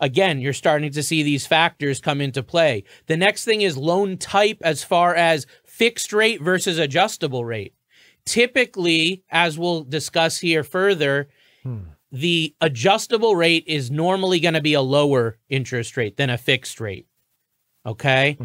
Again, 0.00 0.40
you're 0.40 0.54
starting 0.54 0.90
to 0.92 1.02
see 1.02 1.22
these 1.22 1.46
factors 1.46 2.00
come 2.00 2.22
into 2.22 2.42
play. 2.42 2.84
The 3.06 3.18
next 3.18 3.44
thing 3.44 3.60
is 3.60 3.76
loan 3.76 4.16
type 4.16 4.56
as 4.62 4.82
far 4.82 5.14
as 5.14 5.46
fixed 5.80 6.12
rate 6.12 6.42
versus 6.42 6.78
adjustable 6.78 7.42
rate. 7.42 7.72
Typically, 8.26 9.24
as 9.30 9.58
we'll 9.58 9.82
discuss 9.82 10.38
here 10.38 10.62
further, 10.62 11.28
the 12.12 12.54
adjustable 12.60 13.34
rate 13.34 13.64
is 13.66 13.90
normally 13.90 14.40
going 14.40 14.52
to 14.52 14.60
be 14.60 14.74
a 14.74 14.82
lower 14.82 15.38
interest 15.48 15.96
rate 15.96 16.18
than 16.18 16.28
a 16.28 16.36
fixed 16.36 16.80
rate. 16.80 17.06
Okay. 17.86 18.36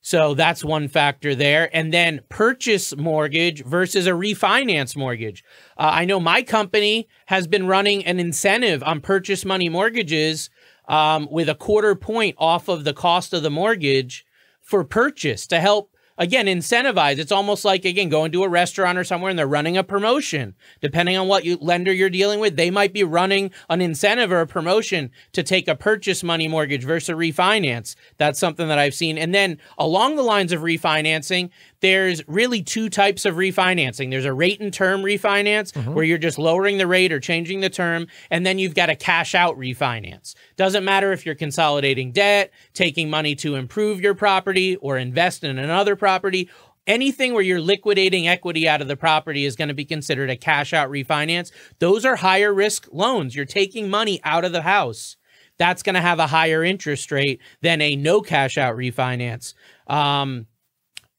So 0.00 0.34
that's 0.34 0.64
one 0.64 0.88
factor 0.88 1.36
there. 1.36 1.70
And 1.72 1.94
then 1.94 2.20
purchase 2.28 2.96
mortgage 2.96 3.64
versus 3.64 4.08
a 4.08 4.10
refinance 4.10 4.96
mortgage. 4.96 5.44
Uh, 5.78 5.90
I 6.00 6.04
know 6.04 6.18
my 6.18 6.42
company 6.42 7.06
has 7.26 7.46
been 7.46 7.68
running 7.68 8.04
an 8.04 8.18
incentive 8.18 8.82
on 8.82 9.00
purchase 9.00 9.44
money 9.44 9.68
mortgages 9.68 10.50
um, 10.88 11.28
with 11.30 11.48
a 11.48 11.54
quarter 11.54 11.94
point 11.94 12.34
off 12.38 12.66
of 12.66 12.82
the 12.82 12.92
cost 12.92 13.32
of 13.32 13.44
the 13.44 13.50
mortgage 13.50 14.26
for 14.60 14.82
purchase 14.82 15.46
to 15.46 15.60
help 15.60 15.91
again 16.18 16.46
incentivize. 16.46 17.18
It's 17.18 17.32
almost 17.32 17.64
like 17.64 17.84
again 17.84 18.08
going 18.08 18.32
to 18.32 18.44
a 18.44 18.48
restaurant 18.48 18.98
or 18.98 19.04
somewhere 19.04 19.30
and 19.30 19.38
they're 19.38 19.46
running 19.46 19.76
a 19.76 19.84
promotion. 19.84 20.54
Depending 20.80 21.16
on 21.16 21.28
what 21.28 21.44
you, 21.44 21.56
lender 21.60 21.92
you're 21.92 22.10
dealing 22.10 22.40
with 22.40 22.56
they 22.56 22.70
might 22.70 22.92
be 22.92 23.04
running 23.04 23.50
an 23.68 23.80
incentive 23.80 24.30
or 24.30 24.40
a 24.40 24.46
promotion 24.46 25.10
to 25.32 25.42
take 25.42 25.68
a 25.68 25.74
purchase 25.74 26.22
money 26.22 26.48
mortgage 26.48 26.84
versus 26.84 27.08
a 27.08 27.12
refinance. 27.12 27.94
That's 28.18 28.38
something 28.38 28.68
that 28.68 28.78
i've 28.78 28.94
seen. 28.94 29.18
And 29.18 29.34
then 29.34 29.58
along 29.78 30.16
the 30.16 30.22
lines 30.22 30.52
of 30.52 30.60
refinancing 30.60 31.50
there's 31.82 32.26
really 32.26 32.62
two 32.62 32.88
types 32.88 33.24
of 33.24 33.34
refinancing. 33.34 34.10
There's 34.10 34.24
a 34.24 34.32
rate 34.32 34.60
and 34.60 34.72
term 34.72 35.02
refinance 35.02 35.74
where 35.92 36.04
you're 36.04 36.16
just 36.16 36.38
lowering 36.38 36.78
the 36.78 36.86
rate 36.86 37.12
or 37.12 37.20
changing 37.20 37.60
the 37.60 37.68
term 37.68 38.06
and 38.30 38.46
then 38.46 38.58
you've 38.58 38.74
got 38.74 38.88
a 38.88 38.96
cash 38.96 39.34
out 39.34 39.58
refinance. 39.58 40.34
Doesn't 40.56 40.84
matter 40.84 41.12
if 41.12 41.26
you're 41.26 41.34
consolidating 41.34 42.12
debt 42.12 42.52
taking 42.72 43.10
money 43.10 43.34
to 43.36 43.56
improve 43.56 44.00
your 44.00 44.14
property 44.14 44.76
or 44.76 44.96
invest 44.96 45.44
in 45.44 45.58
another 45.58 45.96
property 45.96 46.48
anything 46.86 47.32
where 47.32 47.42
you're 47.42 47.60
liquidating 47.60 48.26
equity 48.26 48.68
out 48.68 48.80
of 48.80 48.88
the 48.88 48.96
property 48.96 49.44
is 49.44 49.56
going 49.56 49.68
to 49.68 49.74
be 49.74 49.84
considered 49.84 50.30
a 50.30 50.36
cash 50.36 50.72
out 50.72 50.90
refinance. 50.90 51.52
Those 51.78 52.04
are 52.04 52.16
higher 52.16 52.52
risk 52.52 52.88
loans. 52.90 53.36
You're 53.36 53.44
taking 53.44 53.88
money 53.88 54.20
out 54.24 54.44
of 54.44 54.52
the 54.52 54.62
house. 54.62 55.16
That's 55.58 55.82
going 55.82 55.94
to 55.94 56.00
have 56.00 56.18
a 56.18 56.26
higher 56.26 56.64
interest 56.64 57.12
rate 57.12 57.40
than 57.60 57.80
a 57.80 57.94
no 57.94 58.20
cash 58.20 58.58
out 58.58 58.76
refinance. 58.76 59.54
Um, 59.86 60.46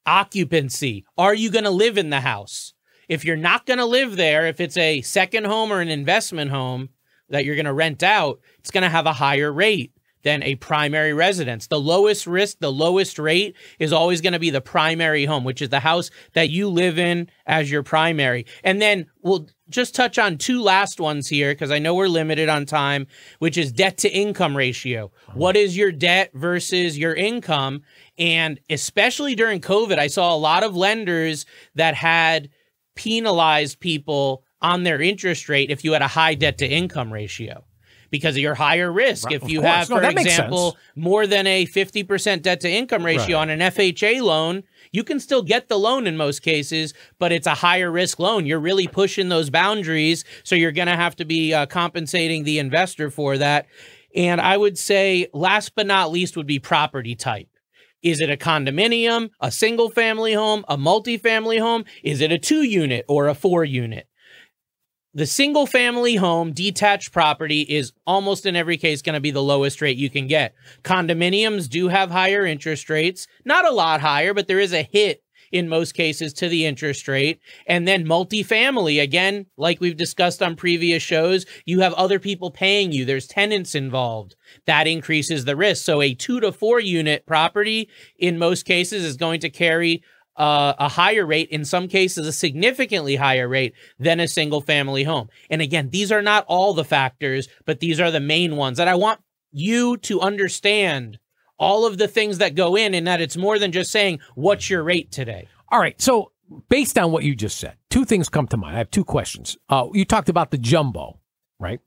occupancy. 0.05 1.05
Are 1.17 1.33
you 1.33 1.50
going 1.51 1.63
to 1.65 1.69
live 1.69 1.98
in 1.98 2.10
the 2.10 2.22
house? 2.22 2.74
if 3.10 3.25
you're 3.25 3.36
not 3.36 3.65
going 3.65 3.79
to 3.79 3.86
live 3.86 4.15
there, 4.15 4.48
if 4.48 4.60
it's 4.60 4.77
a 4.77 5.01
second 5.01 5.45
home 5.45 5.72
or 5.72 5.81
an 5.81 5.89
investment 5.89 6.51
home 6.51 6.89
that 7.29 7.45
you're 7.45 7.55
going 7.55 7.65
to 7.65 7.74
rent 7.74 8.03
out, 8.03 8.39
it's 8.60 8.72
going 8.72 8.83
to 8.83 8.89
have 8.89 9.05
a 9.05 9.13
higher 9.13 9.51
rate 9.51 9.93
than 10.24 10.42
a 10.44 10.56
primary 10.56 11.13
residence. 11.13 11.68
The 11.68 11.80
lowest 11.80 12.25
risk, 12.25 12.58
the 12.60 12.72
lowest 12.72 13.20
rate 13.20 13.56
is 13.77 13.94
always 13.94 14.22
going 14.22 14.34
to 14.34 14.39
be 14.39 14.50
the 14.50 14.62
primary 14.62 15.25
home, 15.25 15.44
which 15.44 15.62
is 15.62 15.70
the 15.70 15.82
house 15.82 16.10
that 16.34 16.50
you 16.50 16.70
live 16.70 16.98
in 16.98 17.30
as 17.46 17.70
your 17.70 17.84
primary. 17.84 18.46
And 18.63 18.82
then 18.82 19.08
we'll 19.22 19.48
just 19.70 19.94
touch 19.94 20.18
on 20.18 20.38
two 20.38 20.62
last 20.62 21.00
ones 21.00 21.27
here 21.27 21.53
because 21.53 21.72
I 21.72 21.80
know 21.80 21.94
we're 21.94 22.08
limited 22.08 22.50
on 22.50 22.65
time, 22.65 23.08
which 23.39 23.58
is 23.58 23.72
debt 23.72 23.98
to 24.00 24.10
income 24.10 24.56
ratio. 24.56 25.12
Uh-huh. 25.27 25.34
What 25.36 25.56
is 25.56 25.77
your 25.77 25.92
debt 25.92 26.32
versus 26.34 26.98
your 26.98 27.13
income? 27.13 27.84
And 28.18 28.60
especially 28.70 29.36
during 29.36 29.60
COVID, 29.60 30.00
I 30.00 30.08
saw 30.08 30.34
a 30.34 30.38
lot 30.38 30.63
of 30.63 30.75
lenders 30.75 31.46
that 31.75 31.96
had 31.96 32.50
penalized 32.96 33.80
people 33.80 34.44
on 34.62 34.84
their 34.84 35.01
interest 35.01 35.50
rate 35.50 35.70
if 35.70 35.84
you 35.84 35.92
had 35.92 36.01
a 36.01 36.08
high 36.08 36.36
debt 36.36 36.60
to 36.60 36.68
income 36.68 37.12
ratio 37.12 37.65
because 38.13 38.36
of 38.36 38.43
your 38.43 38.53
higher 38.53 38.91
risk. 38.91 39.25
Right, 39.25 39.41
if 39.41 39.50
you 39.50 39.62
have, 39.62 39.89
No, 39.89 39.98
for 39.98 40.03
example, 40.05 40.77
more 40.96 41.25
than 41.25 41.48
a 41.48 41.65
50% 41.65 42.43
debt 42.43 42.60
to 42.60 42.70
income 42.70 43.03
ratio 43.03 43.38
Right. 43.38 43.41
on 43.41 43.50
an 43.50 43.60
FHA 43.60 44.22
loan, 44.22 44.62
you 44.91 45.03
can 45.03 45.20
still 45.20 45.41
get 45.41 45.67
the 45.67 45.79
loan 45.79 46.05
in 46.05 46.15
most 46.15 46.43
cases, 46.43 46.93
but 47.17 47.32
it's 47.32 47.48
a 47.48 47.55
higher 47.55 47.89
risk 47.89 48.20
loan. 48.20 48.46
You're 48.46 48.60
really 48.60 48.88
pushing 48.88 49.29
those 49.29 49.50
boundaries. 49.50 50.25
So 50.43 50.53
you're 50.53 50.72
going 50.72 50.89
to 50.89 50.96
have 50.96 51.15
to 51.15 51.25
be 51.25 51.55
uh, 51.55 51.65
compensating 51.65 52.43
the 52.43 52.60
investor 52.60 53.10
for 53.10 53.36
that. 53.39 53.65
And 54.15 54.39
I 54.39 54.58
would 54.58 54.77
say, 54.77 55.27
last 55.34 55.74
but 55.74 55.88
not 55.88 56.12
least, 56.12 56.38
would 56.38 56.46
be 56.46 56.60
property 56.60 57.15
type. 57.15 57.48
Is 58.03 58.22
it 58.22 58.29
a 58.29 58.38
condominium, 58.38 59.32
a 59.41 59.50
single 59.50 59.89
family 59.89 60.34
home, 60.34 60.65
a 60.67 60.77
multifamily 60.77 61.60
home? 61.60 61.86
Is 62.03 62.22
it 62.22 62.32
a 62.32 62.38
two 62.38 62.62
unit 62.62 63.05
or 63.08 63.27
a 63.27 63.34
four 63.34 63.65
unit? 63.65 64.08
The 65.15 65.27
single 65.27 65.67
family 65.67 66.15
home 66.15 66.53
detached 66.53 67.12
property 67.12 67.62
is 67.62 67.93
almost 68.08 68.48
in 68.48 68.55
every 68.55 68.77
case 68.77 69.03
going 69.03 69.13
to 69.13 69.20
be 69.20 69.29
the 69.29 69.43
lowest 69.43 69.79
rate 69.79 69.96
you 69.96 70.10
can 70.10 70.25
get. 70.25 70.55
Condominiums 70.84 71.70
do 71.70 71.88
have 71.89 72.10
higher 72.10 72.48
interest 72.48 72.89
rates, 72.89 73.27
not 73.46 73.67
a 73.67 73.72
lot 73.72 74.01
higher, 74.01 74.34
but 74.34 74.48
there 74.48 74.60
is 74.60 74.74
a 74.74 74.82
hit 74.82 75.22
in 75.51 75.70
most 75.70 75.93
cases 75.93 76.34
to 76.34 76.50
the 76.50 76.65
interest 76.65 77.08
rate. 77.08 77.39
And 77.67 77.88
then 77.88 78.05
multifamily, 78.05 79.00
again, 79.00 79.46
like 79.55 79.79
we've 79.79 79.96
discussed 79.96 80.41
on 80.41 80.55
previous 80.55 81.03
shows, 81.03 81.46
you 81.63 81.82
have 81.82 81.93
other 81.93 82.17
people 82.17 82.50
paying 82.50 82.91
you. 82.91 83.05
There's 83.05 83.27
tenants 83.27 83.75
involved. 83.75 84.36
That 84.65 84.88
increases 84.88 85.46
the 85.46 85.55
risk. 85.55 85.86
So 85.86 86.01
a 86.01 86.15
two 86.15 86.39
to 86.39 86.51
four 86.51 86.79
unit 86.79 87.27
property 87.27 87.88
in 88.17 88.39
most 88.39 88.65
cases 88.65 89.03
is 89.03 89.15
going 89.15 89.41
to 89.41 89.50
carry 89.51 90.03
uh, 90.36 90.74
a 90.80 90.90
higher 90.90 91.25
rate, 91.25 91.50
in 91.50 91.66
some 91.66 91.88
cases, 91.88 92.25
a 92.28 92.34
significantly 92.34 93.16
higher 93.16 93.48
rate 93.48 93.74
than 94.00 94.20
a 94.20 94.28
single 94.28 94.62
family 94.62 95.04
home. 95.04 95.30
And 95.50 95.62
again, 95.62 95.90
these 95.90 96.12
are 96.12 96.22
not 96.22 96.46
all 96.48 96.74
the 96.74 96.84
factors, 96.84 97.48
but 97.66 97.80
these 97.80 98.00
are 98.00 98.12
the 98.12 98.20
main 98.20 98.56
ones 98.56 98.78
that 98.78 98.88
I 98.88 98.96
want 98.96 99.20
you 99.52 99.98
to 99.98 100.22
understand 100.22 101.20
all 101.60 101.86
of 101.86 101.98
the 101.98 102.08
things 102.08 102.40
that 102.40 102.56
go 102.56 102.75
in 102.75 102.94
and 102.94 103.08
that 103.08 103.22
it's 103.22 103.38
more 103.38 103.60
than 103.60 103.72
just 103.72 103.92
saying, 103.92 104.20
what's 104.36 104.70
your 104.70 104.84
rate 104.84 105.12
today? 105.12 105.48
All 105.70 105.80
right. 105.80 106.00
So, 106.02 106.32
based 106.70 106.98
on 106.98 107.12
what 107.12 107.24
you 107.24 107.36
just 107.36 107.58
said, 107.58 107.78
two 107.90 108.06
things 108.06 108.30
come 108.30 108.48
to 108.48 108.58
mind. 108.58 108.75
I 108.75 108.80
have 108.80 108.92
two 108.92 109.06
questions. 109.06 109.58
Uh, 109.70 109.88
you 109.94 110.04
talked 110.06 110.30
about 110.30 110.52
the 110.52 110.58
jumbo, 110.58 111.20
right? 111.60 111.80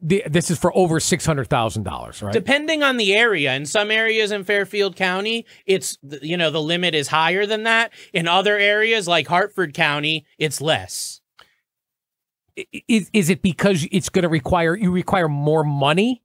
The, 0.00 0.22
this 0.28 0.50
is 0.50 0.58
for 0.58 0.76
over 0.76 1.00
six 1.00 1.24
hundred 1.24 1.48
thousand 1.48 1.84
dollars, 1.84 2.22
right? 2.22 2.32
Depending 2.32 2.82
on 2.82 2.98
the 2.98 3.14
area, 3.14 3.54
in 3.54 3.64
some 3.64 3.90
areas 3.90 4.30
in 4.30 4.44
Fairfield 4.44 4.94
County, 4.94 5.46
it's 5.64 5.96
you 6.20 6.36
know 6.36 6.50
the 6.50 6.60
limit 6.60 6.94
is 6.94 7.08
higher 7.08 7.46
than 7.46 7.62
that. 7.62 7.92
In 8.12 8.28
other 8.28 8.58
areas 8.58 9.08
like 9.08 9.26
Hartford 9.26 9.72
County, 9.72 10.26
it's 10.38 10.60
less. 10.60 11.22
is 12.88 13.10
is 13.12 13.30
it 13.30 13.42
because 13.42 13.86
it's 13.90 14.08
going 14.08 14.22
to 14.24 14.28
require 14.28 14.76
you 14.76 14.90
require 14.90 15.28
more 15.28 15.64
money? 15.64 16.22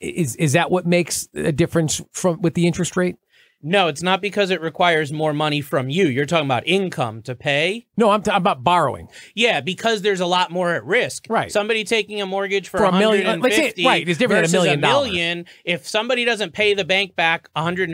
Is 0.00 0.36
is 0.36 0.52
that 0.52 0.70
what 0.70 0.86
makes 0.86 1.28
a 1.34 1.52
difference 1.52 2.00
from 2.12 2.40
with 2.40 2.54
the 2.54 2.66
interest 2.66 2.96
rate? 2.96 3.16
No, 3.60 3.88
it's 3.88 4.02
not 4.04 4.20
because 4.22 4.50
it 4.50 4.60
requires 4.60 5.12
more 5.12 5.32
money 5.32 5.60
from 5.60 5.90
you. 5.90 6.06
You're 6.06 6.26
talking 6.26 6.46
about 6.46 6.62
income 6.66 7.22
to 7.22 7.34
pay. 7.34 7.86
No, 7.96 8.10
I'm 8.10 8.22
talking 8.22 8.36
about 8.36 8.62
borrowing. 8.62 9.08
Yeah, 9.34 9.60
because 9.60 10.02
there's 10.02 10.20
a 10.20 10.26
lot 10.26 10.52
more 10.52 10.74
at 10.74 10.84
risk. 10.84 11.26
Right. 11.28 11.50
Somebody 11.50 11.82
taking 11.82 12.20
a 12.20 12.26
mortgage 12.26 12.68
for, 12.68 12.78
For 12.78 12.84
a 12.84 12.92
million- 12.92 13.40
let's 13.40 13.56
say- 13.56 13.74
right, 13.84 14.08
it's 14.08 14.16
different 14.18 14.46
than 14.46 14.54
a 14.54 14.58
million 14.62 14.80
dollars. 14.80 15.10
million, 15.10 15.44
If 15.64 15.88
somebody 15.88 16.24
doesn't 16.24 16.52
pay 16.52 16.74
the 16.74 16.84
bank 16.84 17.16
back 17.16 17.48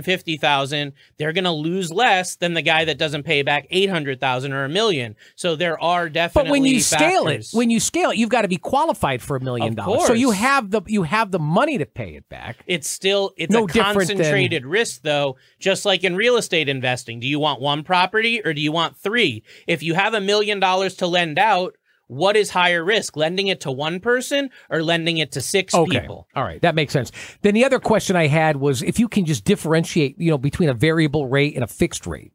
150,000, 0.09 0.93
they're 1.19 1.33
going 1.33 1.45
to 1.45 1.51
lose 1.51 1.91
less 1.91 2.37
than 2.37 2.55
the 2.55 2.63
guy 2.63 2.85
that 2.85 2.99
doesn't 2.99 3.23
pay 3.23 3.43
back 3.43 3.67
800,000 3.71 4.53
or 4.53 4.65
a 4.65 4.69
million. 4.69 5.17
So 5.35 5.57
there 5.57 5.81
are 5.83 6.09
definitely 6.09 6.49
But 6.51 6.53
when 6.53 6.65
you 6.67 6.81
scale 6.81 7.27
it, 7.29 7.49
when 7.53 7.71
you 7.71 7.81
scale 7.81 8.11
it, 8.11 8.19
you've 8.19 8.29
got 8.29 8.43
to 8.43 8.49
be 8.49 8.57
qualified 8.59 9.23
for 9.23 9.37
a 9.37 9.41
million 9.41 9.75
dollars. 9.75 10.07
So 10.07 10.13
you 10.13 10.33
have 10.33 10.71
the 10.71 10.83
you 10.87 11.05
have 11.05 11.31
the 11.31 11.39
money 11.39 11.79
to 11.79 11.87
pay 11.87 12.15
it 12.17 12.29
back. 12.29 12.59
it's 12.67 12.89
still 12.89 13.33
it's 13.37 13.53
No 13.53 13.65
a 13.65 13.67
different 13.67 14.09
than- 14.09 14.17
concentrated 14.19 14.67
risk 14.67 15.03
though 15.03 15.37
just 15.59 15.85
like 15.85 16.05
in 16.05 16.17
real 16.17 16.37
estate 16.37 16.69
investing 16.69 17.21
do 17.21 17.27
you 17.27 17.39
want 17.39 17.61
one 17.61 17.83
property 17.83 18.41
or 18.45 18.53
do 18.53 18.61
you 18.61 18.73
want 18.73 18.97
three 18.97 19.43
if 19.67 19.83
you 19.83 19.95
have 19.95 20.15
a 20.15 20.21
million 20.21 20.61
dollars 20.61 20.95
to 20.95 21.07
lend 21.07 21.39
out 21.39 21.75
what 22.07 22.37
is 22.37 22.51
higher 22.51 22.85
risk 22.85 23.17
lending 23.17 23.47
it 23.47 23.63
to 23.63 23.73
one 23.73 23.99
person 23.99 24.51
or 24.69 24.83
lending 24.83 25.17
it 25.17 25.33
to 25.33 25.41
six 25.41 25.75
Okay. 25.75 26.01
people 26.01 26.29
All 26.37 26.45
right, 26.45 26.61
that 26.61 26.75
makes 26.75 26.93
sense. 26.93 27.11
Then 27.41 27.55
the 27.55 27.65
other 27.65 27.79
question 27.79 28.15
I 28.15 28.27
had 28.27 28.59
was 28.59 28.83
if 28.83 28.99
you 28.99 29.09
can 29.09 29.25
just 29.25 29.45
differentiate, 29.45 30.21
you 30.21 30.31
know, 30.31 30.37
between 30.37 30.69
a 30.69 30.75
variable 30.75 31.27
rate 31.27 31.55
and 31.55 31.65
a 31.65 31.67
fixed 31.67 32.07
rate. 32.07 32.34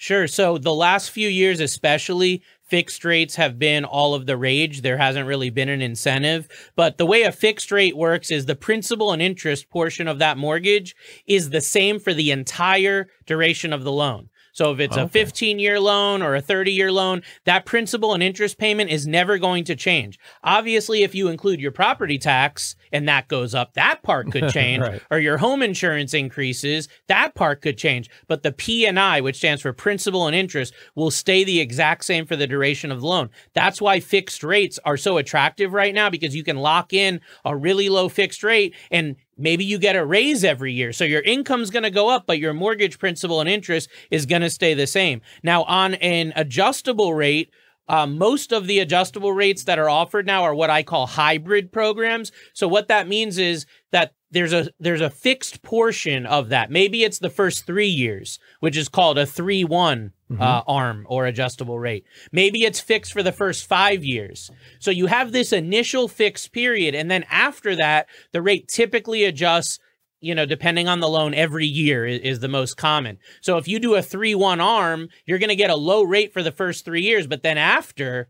Sure. 0.00 0.26
So 0.26 0.56
the 0.56 0.72
last 0.72 1.10
few 1.10 1.28
years, 1.28 1.60
especially, 1.60 2.42
fixed 2.62 3.04
rates 3.04 3.34
have 3.34 3.58
been 3.58 3.84
all 3.84 4.14
of 4.14 4.24
the 4.24 4.34
rage. 4.38 4.80
There 4.80 4.96
hasn't 4.96 5.26
really 5.26 5.50
been 5.50 5.68
an 5.68 5.82
incentive. 5.82 6.48
But 6.74 6.96
the 6.96 7.04
way 7.04 7.20
a 7.24 7.30
fixed 7.30 7.70
rate 7.70 7.94
works 7.94 8.30
is 8.30 8.46
the 8.46 8.56
principal 8.56 9.12
and 9.12 9.20
interest 9.20 9.68
portion 9.68 10.08
of 10.08 10.18
that 10.18 10.38
mortgage 10.38 10.96
is 11.26 11.50
the 11.50 11.60
same 11.60 11.98
for 12.00 12.14
the 12.14 12.30
entire 12.30 13.08
duration 13.26 13.74
of 13.74 13.84
the 13.84 13.92
loan. 13.92 14.29
So 14.52 14.72
if 14.72 14.80
it's 14.80 14.96
a 14.96 15.08
15 15.08 15.58
year 15.58 15.78
loan 15.80 16.22
or 16.22 16.34
a 16.34 16.40
30 16.40 16.72
year 16.72 16.90
loan, 16.92 17.22
that 17.44 17.64
principal 17.64 18.14
and 18.14 18.22
interest 18.22 18.58
payment 18.58 18.90
is 18.90 19.06
never 19.06 19.38
going 19.38 19.64
to 19.64 19.76
change. 19.76 20.18
Obviously, 20.44 21.02
if 21.02 21.14
you 21.14 21.28
include 21.28 21.60
your 21.60 21.72
property 21.72 22.18
tax 22.18 22.74
and 22.92 23.08
that 23.08 23.28
goes 23.28 23.54
up, 23.54 23.74
that 23.74 24.02
part 24.02 24.30
could 24.32 24.48
change 24.52 24.82
Right. 24.82 25.02
or 25.10 25.18
your 25.18 25.38
home 25.38 25.62
insurance 25.62 26.14
increases, 26.14 26.88
that 27.06 27.34
part 27.34 27.62
could 27.62 27.76
change. 27.78 28.08
But 28.28 28.42
the 28.42 28.52
P&I, 28.52 29.20
which 29.20 29.36
stands 29.36 29.62
for 29.62 29.72
principal 29.72 30.26
and 30.26 30.34
interest, 30.34 30.74
will 30.94 31.10
stay 31.10 31.44
the 31.44 31.60
exact 31.60 32.04
same 32.04 32.26
for 32.26 32.36
the 32.36 32.46
duration 32.46 32.90
of 32.90 33.00
the 33.00 33.06
loan. 33.06 33.30
That's 33.54 33.80
why 33.80 34.00
fixed 34.00 34.42
rates 34.42 34.78
are 34.84 34.96
so 34.96 35.16
attractive 35.18 35.72
right 35.72 35.94
now 35.94 36.10
because 36.10 36.34
you 36.34 36.44
can 36.44 36.56
lock 36.56 36.92
in 36.92 37.20
a 37.44 37.56
really 37.56 37.88
low 37.88 38.08
fixed 38.08 38.42
rate 38.42 38.74
and 38.90 39.16
maybe 39.40 39.64
you 39.64 39.78
get 39.78 39.96
a 39.96 40.04
raise 40.04 40.44
every 40.44 40.72
year. 40.72 40.92
So 40.92 41.04
your 41.04 41.22
income's 41.22 41.70
going 41.70 41.82
to 41.82 41.90
go 41.90 42.08
up, 42.08 42.26
but 42.26 42.38
your 42.38 42.52
mortgage 42.52 42.98
principal 42.98 43.40
and 43.40 43.48
interest 43.48 43.88
is 44.10 44.26
going 44.26 44.42
to 44.42 44.50
stay 44.50 44.74
the 44.74 44.86
same. 44.86 45.20
Now, 45.42 45.64
on 45.64 45.94
an 45.94 46.32
adjustable 46.36 47.14
rate, 47.14 47.50
uh, 47.88 48.06
most 48.06 48.52
of 48.52 48.68
the 48.68 48.78
adjustable 48.78 49.32
rates 49.32 49.64
that 49.64 49.78
are 49.78 49.90
offered 49.90 50.24
now 50.24 50.44
are 50.44 50.54
what 50.54 50.70
I 50.70 50.84
call 50.84 51.06
hybrid 51.06 51.72
programs. 51.72 52.30
So 52.52 52.68
what 52.68 52.86
that 52.86 53.08
means 53.08 53.36
is 53.36 53.66
that 53.90 54.14
there's 54.30 54.52
a 54.52 54.68
there's 54.78 55.00
a 55.00 55.10
fixed 55.10 55.62
portion 55.62 56.24
of 56.24 56.50
that. 56.50 56.70
Maybe 56.70 57.02
it's 57.02 57.18
the 57.18 57.30
first 57.30 57.66
three 57.66 57.88
years, 57.88 58.38
which 58.60 58.76
is 58.76 58.88
called 58.88 59.18
a 59.18 59.26
three 59.26 59.64
one 59.64 60.12
uh, 60.38 60.62
arm 60.66 61.06
or 61.08 61.26
adjustable 61.26 61.78
rate. 61.78 62.04
Maybe 62.30 62.64
it's 62.64 62.80
fixed 62.80 63.12
for 63.12 63.22
the 63.22 63.32
first 63.32 63.66
five 63.66 64.04
years. 64.04 64.50
So 64.78 64.90
you 64.90 65.06
have 65.06 65.32
this 65.32 65.52
initial 65.52 66.08
fixed 66.08 66.52
period, 66.52 66.94
and 66.94 67.10
then 67.10 67.24
after 67.30 67.74
that, 67.76 68.06
the 68.32 68.42
rate 68.42 68.68
typically 68.68 69.24
adjusts 69.24 69.78
you 70.22 70.34
know, 70.34 70.44
depending 70.44 70.86
on 70.86 71.00
the 71.00 71.08
loan 71.08 71.32
every 71.32 71.64
year 71.64 72.04
is, 72.04 72.20
is 72.20 72.40
the 72.40 72.48
most 72.48 72.76
common. 72.76 73.16
So 73.40 73.56
if 73.56 73.66
you 73.66 73.78
do 73.78 73.94
a 73.94 74.02
3 74.02 74.34
1 74.34 74.60
arm, 74.60 75.08
you're 75.24 75.38
going 75.38 75.48
to 75.48 75.56
get 75.56 75.70
a 75.70 75.76
low 75.76 76.02
rate 76.02 76.34
for 76.34 76.42
the 76.42 76.52
first 76.52 76.84
three 76.84 77.00
years, 77.00 77.26
but 77.26 77.42
then 77.42 77.56
after, 77.56 78.28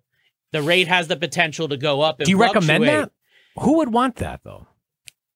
the 0.53 0.63
rate 0.63 0.89
has 0.89 1.09
the 1.09 1.17
potential 1.17 1.69
to 1.69 1.77
go 1.77 2.01
up. 2.01 2.19
Do 2.19 2.31
you 2.31 2.41
recommend 2.41 2.85
that? 2.85 3.13
Who 3.59 3.79
would 3.79 3.93
want 3.93 4.17
that 4.17 4.41
though? 4.45 4.67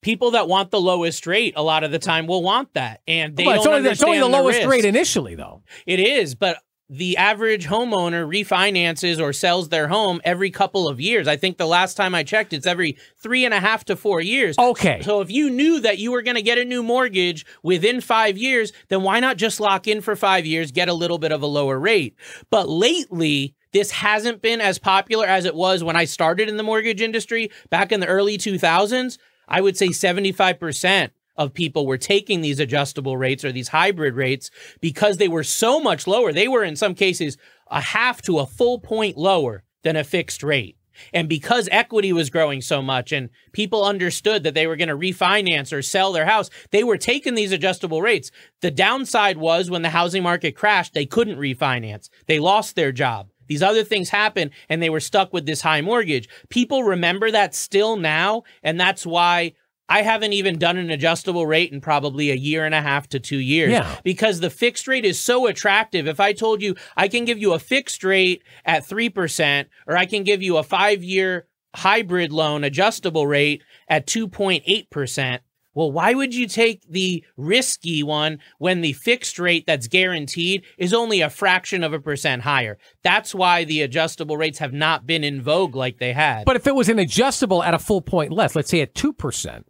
People 0.04 0.32
that 0.32 0.46
want 0.48 0.70
the 0.70 0.80
lowest 0.80 1.26
rate 1.26 1.54
a 1.56 1.62
lot 1.62 1.82
of 1.82 1.90
the 1.90 1.98
time 1.98 2.26
will 2.26 2.42
want 2.42 2.72
that. 2.74 3.00
And 3.08 3.34
they 3.36 3.46
Well, 3.46 3.56
it's 3.56 3.66
only, 3.66 3.90
it's 3.90 4.02
only 4.02 4.18
understand 4.18 4.34
the 4.34 4.38
lowest 4.38 4.58
risk. 4.58 4.70
rate 4.70 4.84
initially 4.84 5.34
though. 5.34 5.62
It 5.86 5.98
is, 5.98 6.34
but 6.34 6.58
the 6.90 7.16
average 7.16 7.66
homeowner 7.66 8.28
refinances 8.28 9.18
or 9.18 9.32
sells 9.32 9.70
their 9.70 9.88
home 9.88 10.20
every 10.22 10.50
couple 10.50 10.86
of 10.86 11.00
years. 11.00 11.26
I 11.26 11.36
think 11.36 11.56
the 11.56 11.66
last 11.66 11.94
time 11.96 12.14
I 12.14 12.22
checked, 12.22 12.52
it's 12.52 12.66
every 12.66 12.98
three 13.16 13.46
and 13.46 13.54
a 13.54 13.60
half 13.60 13.86
to 13.86 13.96
four 13.96 14.20
years. 14.20 14.58
Okay. 14.58 15.00
So 15.02 15.22
if 15.22 15.30
you 15.30 15.48
knew 15.48 15.80
that 15.80 15.98
you 15.98 16.12
were 16.12 16.20
going 16.20 16.36
to 16.36 16.42
get 16.42 16.58
a 16.58 16.64
new 16.64 16.82
mortgage 16.82 17.46
within 17.62 18.02
five 18.02 18.36
years, 18.36 18.72
then 18.88 19.02
why 19.02 19.20
not 19.20 19.38
just 19.38 19.60
lock 19.60 19.88
in 19.88 20.02
for 20.02 20.14
five 20.14 20.44
years, 20.44 20.70
get 20.70 20.90
a 20.90 20.94
little 20.94 21.18
bit 21.18 21.32
of 21.32 21.40
a 21.40 21.46
lower 21.46 21.78
rate? 21.78 22.14
But 22.50 22.68
lately, 22.68 23.54
this 23.72 23.90
hasn't 23.90 24.42
been 24.42 24.60
as 24.60 24.78
popular 24.78 25.26
as 25.26 25.46
it 25.46 25.54
was 25.54 25.82
when 25.82 25.96
I 25.96 26.04
started 26.04 26.50
in 26.50 26.58
the 26.58 26.62
mortgage 26.62 27.00
industry 27.00 27.50
back 27.70 27.92
in 27.92 28.00
the 28.00 28.06
early 28.06 28.36
2000s. 28.36 29.16
I 29.48 29.60
would 29.60 29.76
say 29.76 29.88
75% 29.88 31.10
of 31.36 31.54
people 31.54 31.86
were 31.86 31.98
taking 31.98 32.40
these 32.40 32.60
adjustable 32.60 33.16
rates 33.16 33.44
or 33.44 33.52
these 33.52 33.68
hybrid 33.68 34.14
rates 34.14 34.50
because 34.80 35.16
they 35.16 35.28
were 35.28 35.44
so 35.44 35.80
much 35.80 36.06
lower. 36.06 36.32
They 36.32 36.48
were 36.48 36.64
in 36.64 36.76
some 36.76 36.94
cases 36.94 37.36
a 37.70 37.80
half 37.80 38.22
to 38.22 38.38
a 38.38 38.46
full 38.46 38.78
point 38.78 39.16
lower 39.16 39.64
than 39.82 39.96
a 39.96 40.04
fixed 40.04 40.42
rate. 40.42 40.76
And 41.12 41.28
because 41.28 41.68
equity 41.72 42.12
was 42.12 42.30
growing 42.30 42.60
so 42.60 42.80
much 42.80 43.12
and 43.12 43.30
people 43.52 43.84
understood 43.84 44.44
that 44.44 44.54
they 44.54 44.66
were 44.66 44.76
going 44.76 44.88
to 44.88 44.96
refinance 44.96 45.72
or 45.72 45.82
sell 45.82 46.12
their 46.12 46.26
house, 46.26 46.50
they 46.70 46.84
were 46.84 46.98
taking 46.98 47.34
these 47.34 47.52
adjustable 47.52 48.00
rates. 48.00 48.30
The 48.60 48.70
downside 48.70 49.36
was 49.36 49.70
when 49.70 49.82
the 49.82 49.90
housing 49.90 50.22
market 50.22 50.52
crashed, 50.52 50.94
they 50.94 51.06
couldn't 51.06 51.38
refinance. 51.38 52.08
They 52.26 52.38
lost 52.38 52.76
their 52.76 52.92
job. 52.92 53.30
These 53.48 53.62
other 53.62 53.84
things 53.84 54.10
happened 54.10 54.50
and 54.68 54.82
they 54.82 54.90
were 54.90 55.00
stuck 55.00 55.32
with 55.32 55.46
this 55.46 55.60
high 55.60 55.80
mortgage. 55.80 56.28
People 56.48 56.82
remember 56.82 57.30
that 57.30 57.54
still 57.54 57.96
now. 57.96 58.42
And 58.62 58.78
that's 58.80 59.04
why 59.06 59.52
I 59.88 60.00
haven't 60.02 60.32
even 60.32 60.58
done 60.58 60.78
an 60.78 60.90
adjustable 60.90 61.46
rate 61.46 61.70
in 61.72 61.80
probably 61.82 62.30
a 62.30 62.34
year 62.34 62.64
and 62.64 62.74
a 62.74 62.80
half 62.80 63.06
to 63.10 63.20
two 63.20 63.38
years 63.38 63.72
Yeah. 63.72 63.96
because 64.02 64.40
the 64.40 64.48
fixed 64.50 64.88
rate 64.88 65.04
is 65.04 65.20
so 65.20 65.46
attractive. 65.46 66.06
If 66.08 66.20
I 66.20 66.32
told 66.32 66.62
you 66.62 66.74
I 66.96 67.08
can 67.08 67.24
give 67.26 67.38
you 67.38 67.52
a 67.52 67.58
fixed 67.58 68.02
rate 68.02 68.42
at 68.64 68.86
3% 68.86 69.66
or 69.86 69.96
I 69.96 70.06
can 70.06 70.24
give 70.24 70.42
you 70.42 70.56
a 70.56 70.62
five 70.62 71.04
year 71.04 71.46
hybrid 71.76 72.32
loan 72.32 72.64
adjustable 72.64 73.26
rate 73.26 73.62
at 73.88 74.06
2.8%. 74.06 75.40
Well, 75.74 75.90
why 75.90 76.14
would 76.14 76.34
you 76.34 76.46
take 76.46 76.82
the 76.88 77.24
risky 77.36 78.02
one 78.02 78.38
when 78.58 78.80
the 78.80 78.92
fixed 78.92 79.38
rate 79.38 79.64
that's 79.66 79.88
guaranteed 79.88 80.64
is 80.78 80.94
only 80.94 81.20
a 81.20 81.30
fraction 81.30 81.82
of 81.82 81.92
a 81.92 82.00
percent 82.00 82.42
higher? 82.42 82.78
That's 83.02 83.34
why 83.34 83.64
the 83.64 83.82
adjustable 83.82 84.36
rates 84.36 84.58
have 84.58 84.72
not 84.72 85.06
been 85.06 85.24
in 85.24 85.42
vogue 85.42 85.74
like 85.74 85.98
they 85.98 86.12
had. 86.12 86.44
But 86.44 86.56
if 86.56 86.66
it 86.66 86.74
was 86.74 86.88
an 86.88 86.98
adjustable 86.98 87.62
at 87.62 87.74
a 87.74 87.78
full 87.78 88.00
point 88.00 88.32
less, 88.32 88.54
let's 88.54 88.70
say 88.70 88.80
at 88.80 88.94
2%, 88.94 89.64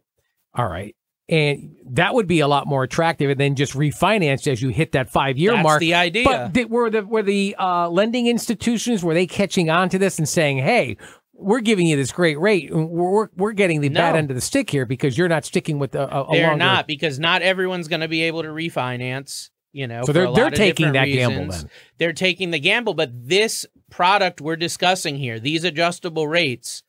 all 0.53 0.67
right, 0.67 0.95
and 1.27 1.75
that 1.89 2.13
would 2.13 2.27
be 2.27 2.39
a 2.39 2.47
lot 2.47 2.67
more 2.67 2.83
attractive 2.83 3.35
than 3.37 3.55
just 3.55 3.73
refinanced 3.73 4.51
as 4.51 4.61
you 4.61 4.69
hit 4.69 4.91
that 4.91 5.09
five 5.09 5.37
year 5.37 5.53
That's 5.53 5.63
mark. 5.63 5.79
the 5.79 5.95
idea. 5.95 6.23
But 6.23 6.53
did, 6.53 6.69
were 6.69 6.89
the, 6.89 7.03
were 7.03 7.23
the 7.23 7.55
uh, 7.57 7.89
lending 7.89 8.27
institutions, 8.27 9.03
were 9.03 9.15
they 9.15 9.25
catching 9.25 9.69
on 9.71 9.89
to 9.89 9.97
this 9.97 10.19
and 10.19 10.29
saying, 10.29 10.59
hey, 10.59 10.97
we're 11.37 11.59
giving 11.61 11.85
you 11.87 11.95
this 11.95 12.11
great 12.11 12.39
rate. 12.39 12.69
We're, 12.73 12.85
we're, 12.85 13.29
we're 13.35 13.51
getting 13.53 13.81
the 13.81 13.89
bad 13.89 14.15
end 14.15 14.31
of 14.31 14.35
the 14.35 14.41
stick 14.41 14.69
here 14.69 14.85
because 14.85 15.17
you're 15.17 15.27
not 15.27 15.45
sticking 15.45 15.79
with 15.79 15.93
a, 15.95 16.03
a, 16.03 16.31
they're 16.31 16.47
longer- 16.47 16.57
not 16.57 16.87
because 16.87 17.19
not 17.19 17.41
everyone's 17.41 17.87
going 17.87 18.01
to 18.01 18.07
be 18.07 18.23
able 18.23 18.41
to 18.43 18.49
refinance. 18.49 19.49
You 19.73 19.87
know, 19.87 20.03
So 20.05 20.13
they're- 20.13 20.31
they're 20.31 20.49
taking 20.51 20.93
that 20.93 21.05
gamble 21.05 21.35
then. 21.63 21.69
They're 21.97 22.13
taking 22.13 22.51
the 22.51 22.59
gamble, 22.59 22.93
but 22.93 23.09
this 23.13 23.65
product 23.89 24.39
we're 24.39 24.55
discussing 24.55 25.17
here, 25.17 25.37
these 25.39 25.65
adjustable 25.65 26.27
rates, 26.29 26.83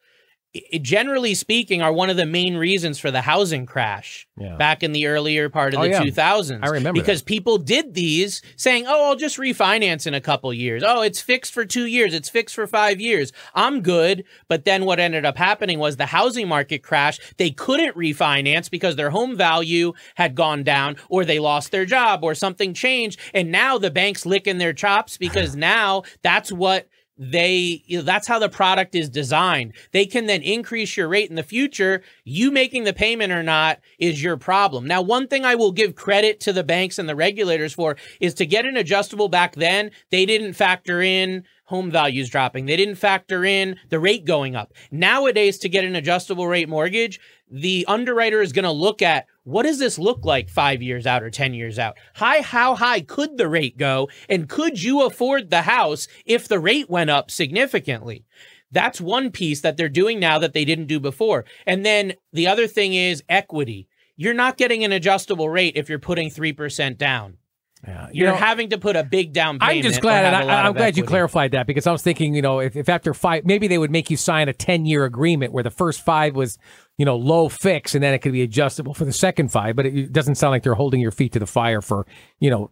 generally 0.82 1.34
speaking, 1.34 1.82
are 1.82 1.92
one 1.92 2.10
of 2.10 2.16
the 2.16 2.26
main 2.26 2.56
reasons 2.56 2.98
for 2.98 3.10
the 3.10 3.22
housing 3.22 3.66
crash 3.66 4.26
Yeah. 4.38 4.56
back 4.56 4.82
in 4.82 4.92
the 4.92 5.06
earlier 5.06 5.48
part 5.48 5.74
of 5.74 5.80
Oh, 5.80 5.82
the 5.84 5.90
yeah. 5.90 6.02
2000s. 6.02 6.60
I 6.62 6.68
remember 6.68 7.00
because 7.00 7.22
people 7.22 7.58
did 7.58 7.94
these 7.94 8.42
saying, 8.56 8.84
"Oh, 8.86 9.08
I'll 9.08 9.16
just 9.16 9.38
refinance 9.38 10.06
in 10.06 10.14
a 10.14 10.20
couple 10.20 10.52
years. 10.52 10.82
Oh, 10.86 11.02
it's 11.02 11.20
fixed 11.20 11.52
for 11.52 11.64
2 11.64 11.86
years, 11.86 12.14
it's 12.14 12.28
fixed 12.28 12.54
for 12.54 12.66
5 12.66 13.00
years. 13.00 13.32
I'm 13.54 13.80
good." 13.80 14.24
But 14.48 14.64
then 14.64 14.84
what 14.84 15.00
ended 15.00 15.24
up 15.24 15.36
happening 15.38 15.78
was 15.78 15.96
the 15.96 16.06
housing 16.06 16.48
market 16.48 16.82
crashed. 16.82 17.20
They 17.38 17.50
couldn't 17.50 17.96
refinance 17.96 18.70
because 18.70 18.96
their 18.96 19.10
home 19.10 19.36
value 19.36 19.92
had 20.16 20.34
gone 20.34 20.62
down 20.62 20.96
or 21.08 21.24
they 21.24 21.38
lost 21.38 21.70
their 21.70 21.84
job 21.86 22.22
or 22.22 22.34
something 22.34 22.74
changed 22.74 23.18
and 23.34 23.50
now 23.50 23.78
the 23.78 23.90
bank's 23.90 24.26
licking 24.26 24.58
their 24.58 24.72
chops 24.72 25.16
because 25.16 25.56
now 25.74 26.02
that's 26.22 26.52
what 26.52 26.88
they 27.18 27.82
you 27.86 27.98
know, 27.98 28.04
that's 28.04 28.28
how 28.28 28.38
the 28.38 28.48
product 28.48 28.94
is 28.94 29.08
designed. 29.08 29.72
They 29.92 30.06
can 30.06 30.26
then 30.26 30.42
increase 30.42 30.96
your 30.96 31.08
rate 31.08 31.30
in 31.30 31.36
the 31.36 31.42
future. 31.42 32.02
You 32.24 32.50
making 32.50 32.84
the 32.84 32.92
payment 32.92 33.32
or 33.32 33.42
not 33.42 33.80
is 33.98 34.22
your 34.22 34.36
problem. 34.36 34.86
Now 34.86 35.02
one 35.02 35.28
thing 35.28 35.44
i 35.44 35.54
will 35.54 35.72
give 35.72 35.94
credit 35.94 36.40
to 36.40 36.52
the 36.52 36.64
banks 36.64 36.98
and 36.98 37.08
the 37.08 37.16
regulators 37.16 37.72
for 37.72 37.96
is 38.20 38.34
to 38.34 38.46
get 38.46 38.66
an 38.66 38.76
adjustable 38.76 39.28
back 39.28 39.54
then 39.54 39.90
they 40.10 40.26
didn't 40.26 40.54
factor 40.54 41.00
in 41.00 41.44
home 41.66 41.90
values 41.90 42.28
dropping 42.28 42.66
they 42.66 42.76
didn't 42.76 42.96
factor 42.96 43.44
in 43.44 43.76
the 43.90 43.98
rate 43.98 44.24
going 44.24 44.56
up 44.56 44.72
nowadays 44.90 45.58
to 45.58 45.68
get 45.68 45.84
an 45.84 45.94
adjustable 45.94 46.48
rate 46.48 46.68
mortgage 46.68 47.20
the 47.50 47.84
underwriter 47.86 48.40
is 48.42 48.52
going 48.52 48.64
to 48.64 48.72
look 48.72 49.02
at 49.02 49.26
what 49.44 49.62
does 49.62 49.78
this 49.78 49.98
look 49.98 50.24
like 50.24 50.48
five 50.48 50.82
years 50.82 51.06
out 51.06 51.22
or 51.22 51.30
10 51.30 51.54
years 51.54 51.78
out? 51.78 51.96
High, 52.16 52.40
how 52.40 52.74
high 52.74 53.00
could 53.00 53.38
the 53.38 53.48
rate 53.48 53.78
go? 53.78 54.08
And 54.28 54.48
could 54.48 54.82
you 54.82 55.02
afford 55.02 55.50
the 55.50 55.62
house 55.62 56.08
if 56.24 56.48
the 56.48 56.58
rate 56.58 56.90
went 56.90 57.10
up 57.10 57.30
significantly? 57.30 58.24
That's 58.72 59.00
one 59.00 59.30
piece 59.30 59.60
that 59.60 59.76
they're 59.76 59.88
doing 59.88 60.18
now 60.18 60.40
that 60.40 60.52
they 60.52 60.64
didn't 60.64 60.86
do 60.86 60.98
before. 60.98 61.44
And 61.64 61.86
then 61.86 62.14
the 62.32 62.48
other 62.48 62.66
thing 62.66 62.94
is 62.94 63.22
equity. 63.28 63.88
You're 64.16 64.34
not 64.34 64.56
getting 64.56 64.82
an 64.82 64.90
adjustable 64.90 65.48
rate 65.48 65.76
if 65.76 65.88
you're 65.88 66.00
putting 66.00 66.28
3% 66.28 66.98
down. 66.98 67.36
Yeah. 67.86 68.08
You 68.12 68.24
You're 68.24 68.32
know, 68.32 68.36
having 68.36 68.70
to 68.70 68.78
put 68.78 68.96
a 68.96 69.04
big 69.04 69.32
down 69.32 69.58
payment. 69.58 69.76
I'm 69.76 69.82
just 69.82 70.00
glad, 70.00 70.32
I, 70.32 70.60
I'm 70.60 70.70
of 70.70 70.76
glad 70.76 70.96
you 70.96 71.04
clarified 71.04 71.52
that 71.52 71.66
because 71.66 71.86
I 71.86 71.92
was 71.92 72.02
thinking, 72.02 72.34
you 72.34 72.42
know, 72.42 72.58
if, 72.60 72.74
if 72.74 72.88
after 72.88 73.14
five, 73.14 73.44
maybe 73.44 73.68
they 73.68 73.78
would 73.78 73.90
make 73.90 74.10
you 74.10 74.16
sign 74.16 74.48
a 74.48 74.52
10 74.52 74.86
year 74.86 75.04
agreement 75.04 75.52
where 75.52 75.62
the 75.62 75.70
first 75.70 76.04
five 76.04 76.34
was, 76.34 76.58
you 76.96 77.04
know, 77.04 77.16
low 77.16 77.48
fix 77.48 77.94
and 77.94 78.02
then 78.02 78.14
it 78.14 78.20
could 78.20 78.32
be 78.32 78.42
adjustable 78.42 78.94
for 78.94 79.04
the 79.04 79.12
second 79.12 79.52
five, 79.52 79.76
but 79.76 79.86
it 79.86 80.12
doesn't 80.12 80.36
sound 80.36 80.52
like 80.52 80.62
they're 80.62 80.74
holding 80.74 81.00
your 81.00 81.10
feet 81.10 81.32
to 81.32 81.38
the 81.38 81.46
fire 81.46 81.80
for, 81.80 82.06
you 82.40 82.50
know, 82.50 82.70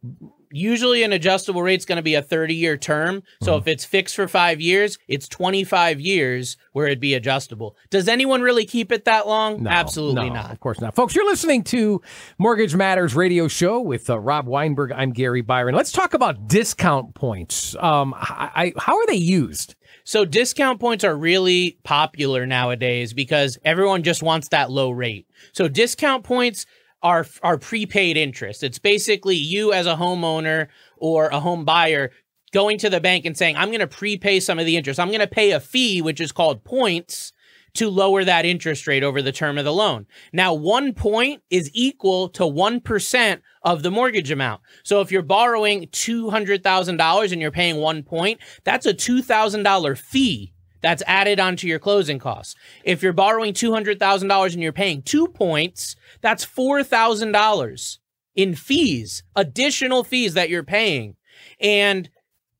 usually 0.54 1.02
an 1.02 1.12
adjustable 1.12 1.62
rate 1.62 1.80
is 1.80 1.84
going 1.84 1.96
to 1.96 2.02
be 2.02 2.14
a 2.14 2.22
30 2.22 2.54
year 2.54 2.76
term. 2.76 3.16
Mm-hmm. 3.16 3.44
So 3.44 3.56
if 3.56 3.66
it's 3.66 3.84
fixed 3.84 4.14
for 4.14 4.28
five 4.28 4.60
years, 4.60 4.98
it's 5.08 5.28
25 5.28 6.00
years 6.00 6.56
where 6.72 6.86
it'd 6.86 7.00
be 7.00 7.14
adjustable. 7.14 7.76
Does 7.90 8.08
anyone 8.08 8.40
really 8.40 8.64
keep 8.64 8.92
it 8.92 9.04
that 9.04 9.26
long? 9.26 9.64
No, 9.64 9.70
Absolutely 9.70 10.28
no, 10.28 10.34
not. 10.34 10.52
Of 10.52 10.60
course 10.60 10.80
not. 10.80 10.94
Folks, 10.94 11.14
you're 11.14 11.26
listening 11.26 11.64
to 11.64 12.00
Mortgage 12.38 12.74
Matters 12.74 13.14
radio 13.14 13.48
show 13.48 13.80
with 13.80 14.08
uh, 14.08 14.18
Rob 14.18 14.46
Weinberg. 14.46 14.92
I'm 14.92 15.12
Gary 15.12 15.42
Byron. 15.42 15.74
Let's 15.74 15.92
talk 15.92 16.14
about 16.14 16.46
discount 16.46 17.14
points. 17.14 17.74
Um, 17.80 18.14
I, 18.16 18.50
I, 18.54 18.72
how 18.78 18.96
are 18.96 19.06
they 19.06 19.14
used? 19.14 19.74
So 20.04 20.24
discount 20.24 20.80
points 20.80 21.02
are 21.02 21.16
really 21.16 21.78
popular 21.82 22.46
nowadays 22.46 23.12
because 23.14 23.58
everyone 23.64 24.02
just 24.02 24.22
wants 24.22 24.48
that 24.48 24.70
low 24.70 24.90
rate. 24.90 25.26
So 25.52 25.66
discount 25.66 26.24
points 26.24 26.66
are 27.04 27.26
are 27.42 27.58
prepaid 27.58 28.16
interest. 28.16 28.64
It's 28.64 28.80
basically 28.80 29.36
you 29.36 29.72
as 29.72 29.86
a 29.86 29.94
homeowner 29.94 30.68
or 30.96 31.28
a 31.28 31.38
home 31.38 31.64
buyer 31.64 32.10
going 32.52 32.78
to 32.78 32.90
the 32.90 33.00
bank 33.00 33.24
and 33.26 33.36
saying, 33.36 33.56
"I'm 33.56 33.68
going 33.68 33.80
to 33.80 33.86
prepay 33.86 34.40
some 34.40 34.58
of 34.58 34.66
the 34.66 34.76
interest. 34.76 34.98
I'm 34.98 35.08
going 35.08 35.20
to 35.20 35.26
pay 35.28 35.52
a 35.52 35.60
fee 35.60 36.02
which 36.02 36.20
is 36.20 36.32
called 36.32 36.64
points." 36.64 37.32
To 37.78 37.90
lower 37.90 38.22
that 38.22 38.46
interest 38.46 38.86
rate 38.86 39.02
over 39.02 39.20
the 39.20 39.32
term 39.32 39.58
of 39.58 39.64
the 39.64 39.72
loan. 39.72 40.06
Now, 40.32 40.54
one 40.54 40.92
point 40.92 41.42
is 41.50 41.72
equal 41.74 42.28
to 42.28 42.44
1% 42.44 43.40
of 43.64 43.82
the 43.82 43.90
mortgage 43.90 44.30
amount. 44.30 44.60
So 44.84 45.00
if 45.00 45.10
you're 45.10 45.22
borrowing 45.22 45.88
$200,000 45.88 47.32
and 47.32 47.40
you're 47.40 47.50
paying 47.50 47.78
one 47.78 48.04
point, 48.04 48.38
that's 48.62 48.86
a 48.86 48.94
$2,000 48.94 49.98
fee 49.98 50.53
that's 50.84 51.02
added 51.06 51.40
onto 51.40 51.66
your 51.66 51.78
closing 51.78 52.18
costs. 52.18 52.54
If 52.84 53.02
you're 53.02 53.12
borrowing 53.12 53.54
$200,000 53.54 54.52
and 54.52 54.62
you're 54.62 54.72
paying 54.72 55.02
two 55.02 55.28
points, 55.28 55.96
that's 56.20 56.44
$4,000 56.44 57.98
in 58.34 58.54
fees, 58.54 59.22
additional 59.34 60.04
fees 60.04 60.34
that 60.34 60.50
you're 60.50 60.62
paying. 60.62 61.16
And 61.60 62.10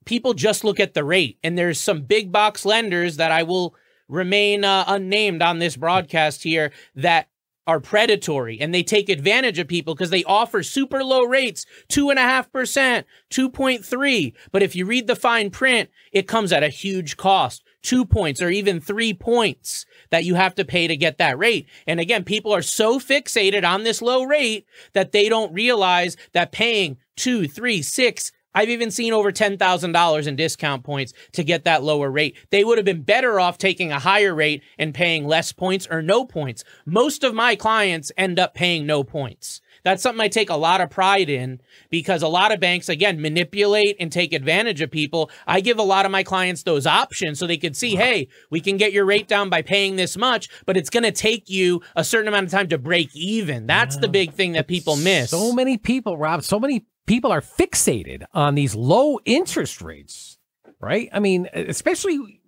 people 0.05 0.35
just 0.35 0.65
look 0.65 0.81
at 0.81 0.95
the 0.95 1.05
rate. 1.05 1.39
And 1.43 1.59
there's 1.59 1.81
some 1.81 2.03
big 2.03 2.33
box 2.33 2.65
lenders 2.65 3.17
that 3.17 3.33
I 3.33 3.43
will 3.43 3.75
remain 4.09 4.65
uh, 4.65 4.85
unnamed 4.87 5.43
on 5.43 5.59
this 5.59 5.77
broadcast 5.77 6.43
here 6.43 6.73
that 6.95 7.29
are 7.67 7.81
predatory 7.81 8.61
and 8.61 8.75
they 8.75 8.83
take 8.83 9.09
advantage 9.09 9.59
of 9.59 9.69
people 9.69 9.95
because 9.95 10.11
they 10.11 10.25
offer 10.25 10.63
super 10.63 11.03
low 11.03 11.25
rates, 11.25 11.65
two 11.89 12.11
and 12.11 12.19
a 12.19 12.23
half 12.23 12.51
percent, 12.53 13.07
2.3. 13.31 14.33
But 14.53 14.63
if 14.63 14.77
you 14.77 14.87
read 14.87 15.07
the 15.07 15.17
fine 15.17 15.51
print, 15.51 15.91
it 16.13 16.29
comes 16.29 16.53
at 16.53 16.63
a 16.63 16.69
huge 16.69 17.17
cost, 17.17 17.63
two 17.83 18.05
points 18.05 18.43
or 18.43 18.51
even 18.51 18.81
three 18.81 19.15
points 19.15 19.87
that 20.11 20.25
you 20.25 20.35
have 20.35 20.55
to 20.57 20.65
pay 20.65 20.87
to 20.87 20.97
get 20.97 21.19
that 21.19 21.39
rate. 21.39 21.69
And 21.87 22.01
again, 22.01 22.25
people 22.25 22.53
are 22.53 22.63
so 22.63 22.99
fixated 22.99 23.65
on 23.65 23.85
this 23.85 24.03
low 24.03 24.25
rate 24.25 24.67
that 24.93 25.13
they 25.13 25.29
don't 25.29 25.53
realize 25.53 26.17
that 26.33 26.53
paying 26.53 26.99
two, 27.17 27.49
three, 27.49 27.83
six, 27.83 28.33
I've 28.55 28.69
even 28.69 28.91
seen 28.91 29.13
over 29.13 29.33
$10,000 29.33 30.27
in 30.27 30.37
discount 30.37 30.85
points 30.85 31.13
to 31.33 31.45
get 31.45 31.65
that 31.65 31.83
lower 31.83 32.11
rate. 32.11 32.37
They 32.51 32.65
would 32.65 32.79
have 32.79 32.85
been 32.85 33.03
better 33.03 33.41
off 33.41 33.59
taking 33.59 33.93
a 33.93 33.99
higher 33.99 34.35
rate 34.35 34.63
and 34.79 34.95
paying 34.95 35.27
less 35.27 35.53
points 35.53 35.87
or 35.91 36.03
no 36.03 36.25
points. 36.25 36.65
Most 36.87 37.25
of 37.25 37.35
my 37.35 37.57
clients 37.57 38.13
end 38.17 38.39
up 38.39 38.55
paying 38.55 38.87
no 38.87 39.03
points. 39.03 39.61
That's 39.83 40.03
something 40.03 40.21
I 40.21 40.29
take 40.29 40.51
a 40.51 40.57
lot 40.57 40.81
of 40.81 40.89
pride 40.89 41.29
in 41.29 41.61
because 41.91 42.23
a 42.23 42.29
lot 42.29 42.53
of 42.53 42.61
banks, 42.61 42.89
again, 42.89 43.21
manipulate 43.21 43.97
and 44.01 44.11
take 44.11 44.33
advantage 44.33 44.81
of 44.81 44.91
people. 44.91 45.31
I 45.47 45.61
give 45.61 45.79
a 45.79 45.83
lot 45.83 46.07
of 46.07 46.13
my 46.13 46.23
clients 46.23 46.63
those 46.63 46.87
options 46.87 47.39
so 47.39 47.47
they 47.47 47.59
could 47.59 47.77
see, 47.77 47.97
hey, 47.97 48.29
we 48.51 48.61
can 48.61 48.79
get 48.79 48.93
your 48.93 49.05
rate 49.05 49.29
down 49.29 49.51
by 49.51 49.61
paying 49.61 49.97
this 49.97 50.17
much, 50.17 50.49
but 50.65 50.77
it's 50.77 50.91
going 50.91 51.03
to 51.03 51.13
take 51.13 51.51
you 51.51 51.83
a 51.97 52.05
certain 52.05 52.29
amount 52.29 52.47
of 52.47 52.53
time 52.53 52.69
to 52.69 52.79
break 52.79 53.15
even. 53.15 53.67
That's 53.67 53.97
the 53.99 54.09
big 54.09 54.33
thing 54.33 54.53
that 54.53 54.69
people 54.69 54.97
miss. 54.97 55.31
So 55.31 55.53
many 55.53 55.77
people, 55.77 56.17
Rob, 56.17 56.45
so 56.45 56.59
many 56.59 56.87
people 57.07 57.33
are 57.33 57.41
fixated 57.41 58.25
on 58.33 58.55
these 58.55 58.75
low 58.75 59.19
interest 59.25 59.83
rates, 59.83 60.39
right? 60.81 61.09
I 61.13 61.21
mean, 61.21 61.49
especially 61.53 62.41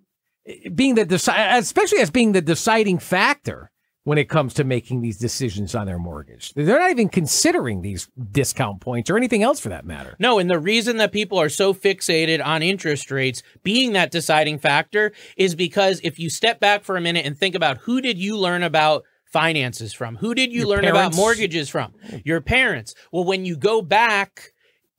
eh, 0.45 0.69
being 0.69 0.95
the 0.95 1.05
deci- 1.05 1.57
especially 1.57 1.99
as 1.99 2.09
being 2.09 2.31
the 2.31 2.41
deciding 2.41 2.99
factor, 2.99 3.71
when 4.07 4.17
it 4.17 4.29
comes 4.29 4.53
to 4.53 4.63
making 4.63 5.01
these 5.01 5.17
decisions 5.17 5.75
on 5.75 5.85
their 5.85 5.99
mortgage. 5.99 6.53
They're 6.53 6.79
not 6.79 6.91
even 6.91 7.09
considering 7.09 7.81
these 7.81 8.07
discount 8.31 8.79
points 8.79 9.09
or 9.09 9.17
anything 9.17 9.43
else 9.43 9.59
for 9.59 9.67
that 9.67 9.85
matter. 9.85 10.15
No, 10.17 10.39
and 10.39 10.49
the 10.49 10.61
reason 10.61 10.95
that 10.95 11.11
people 11.11 11.37
are 11.37 11.49
so 11.49 11.73
fixated 11.73 12.41
on 12.41 12.63
interest 12.63 13.11
rates 13.11 13.43
being 13.63 13.91
that 13.93 14.09
deciding 14.09 14.59
factor 14.59 15.11
is 15.35 15.55
because 15.55 15.99
if 16.05 16.19
you 16.19 16.29
step 16.29 16.61
back 16.61 16.85
for 16.85 16.95
a 16.95 17.01
minute 17.01 17.25
and 17.25 17.37
think 17.37 17.53
about 17.53 17.79
who 17.79 17.99
did 17.99 18.17
you 18.17 18.37
learn 18.37 18.63
about 18.63 19.03
finances 19.31 19.93
from? 19.93 20.15
Who 20.17 20.33
did 20.33 20.51
you 20.51 20.59
Your 20.59 20.67
learn 20.67 20.85
about 20.85 21.15
mortgages 21.15 21.69
from? 21.69 21.93
Your 22.23 22.41
parents. 22.41 22.95
Well, 23.11 23.23
when 23.23 23.45
you 23.45 23.55
go 23.57 23.81
back, 23.81 24.53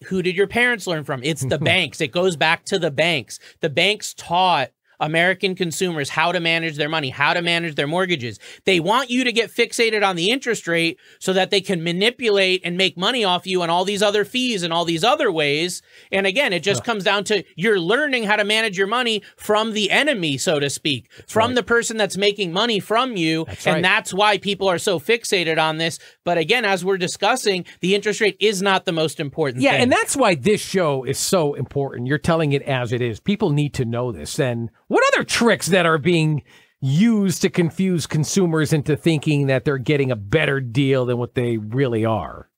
who 0.04 0.22
did 0.22 0.36
your 0.36 0.46
parents 0.46 0.86
learn 0.86 1.04
from? 1.04 1.22
It's 1.22 1.44
the 1.44 1.58
banks. 1.72 2.00
It 2.00 2.12
goes 2.12 2.36
back 2.36 2.64
to 2.66 2.78
the 2.78 2.90
banks. 2.90 3.38
The 3.60 3.70
banks 3.70 4.14
taught 4.14 4.70
American 5.00 5.54
consumers 5.54 6.11
how 6.11 6.32
to 6.32 6.40
manage 6.40 6.76
their 6.76 6.88
money, 6.88 7.11
how 7.11 7.32
to 7.34 7.42
manage 7.42 7.74
their 7.74 7.87
mortgages. 7.87 8.38
They 8.64 8.80
want 8.80 9.11
you 9.11 9.24
to 9.24 9.32
get 9.32 9.50
fixated 9.50 10.06
on 10.06 10.16
the 10.16 10.30
interest 10.30 10.66
rate 10.66 10.98
so 11.18 11.32
that 11.32 11.50
they 11.50 11.61
can 11.61 11.82
manipulate 11.82 12.62
and 12.64 12.76
make 12.76 12.96
money 12.96 13.24
off 13.24 13.46
you 13.46 13.62
and 13.62 13.70
all 13.70 13.84
these 13.84 14.02
other 14.02 14.24
fees 14.24 14.62
and 14.62 14.72
all 14.72 14.84
these 14.84 15.04
other 15.04 15.30
ways. 15.30 15.82
And 16.11 16.26
again, 16.26 16.52
it 16.52 16.62
just 16.62 16.84
comes 16.84 17.04
down 17.04 17.24
to 17.24 17.44
you're 17.56 17.80
learning 17.80 18.24
how 18.24 18.37
to 18.37 18.44
manage 18.44 18.76
your 18.76 18.87
money 18.87 19.22
from 19.37 19.72
the 19.72 19.90
enemy, 19.90 20.37
so 20.38 20.58
to 20.58 20.70
speak, 20.70 21.11
from 21.26 21.50
right. 21.50 21.54
the 21.56 21.62
person 21.62 21.96
that's 21.96 22.16
making 22.16 22.52
money 22.52 22.80
from 22.80 23.16
you. 23.16 23.44
That's 23.46 23.66
and 23.66 23.74
right. 23.74 23.82
that's 23.82 24.12
why 24.12 24.38
people 24.38 24.68
are 24.68 24.78
so 24.78 24.98
fixated 24.98 25.58
on 25.62 25.78
this. 25.78 25.98
But 26.24 26.38
again, 26.38 26.64
as 26.64 26.84
we're 26.84 26.98
discussing, 26.98 27.64
the 27.80 27.94
interest 27.94 28.20
rate 28.20 28.37
is 28.40 28.62
not 28.62 28.84
the 28.84 28.92
most 28.92 29.20
important 29.20 29.62
Yeah, 29.62 29.72
thing. 29.72 29.82
and 29.82 29.92
that's 29.92 30.16
why 30.16 30.34
this 30.34 30.61
show 30.61 31.04
is 31.04 31.18
so 31.18 31.54
important. 31.54 32.08
You're 32.08 32.18
telling 32.18 32.52
it 32.52 32.62
as 32.62 32.92
it 32.92 33.00
is. 33.00 33.20
People 33.20 33.50
need 33.50 33.74
to 33.74 33.84
know 33.84 34.12
this. 34.12 34.38
And 34.38 34.70
what 34.88 35.05
other 35.14 35.24
tricks 35.24 35.68
that 35.68 35.87
are 35.87 35.98
being 35.98 36.42
used 36.81 37.42
to 37.42 37.51
confuse 37.51 38.07
consumers 38.07 38.72
into 38.72 38.96
thinking 38.96 39.46
that 39.46 39.64
they're 39.64 39.79
getting 39.79 40.11
a 40.11 40.16
better 40.16 40.61
deal 40.61 41.07
than 41.07 41.18
what 41.18 41.35
they 41.35 41.57
really 41.57 42.05
are? 42.05 42.48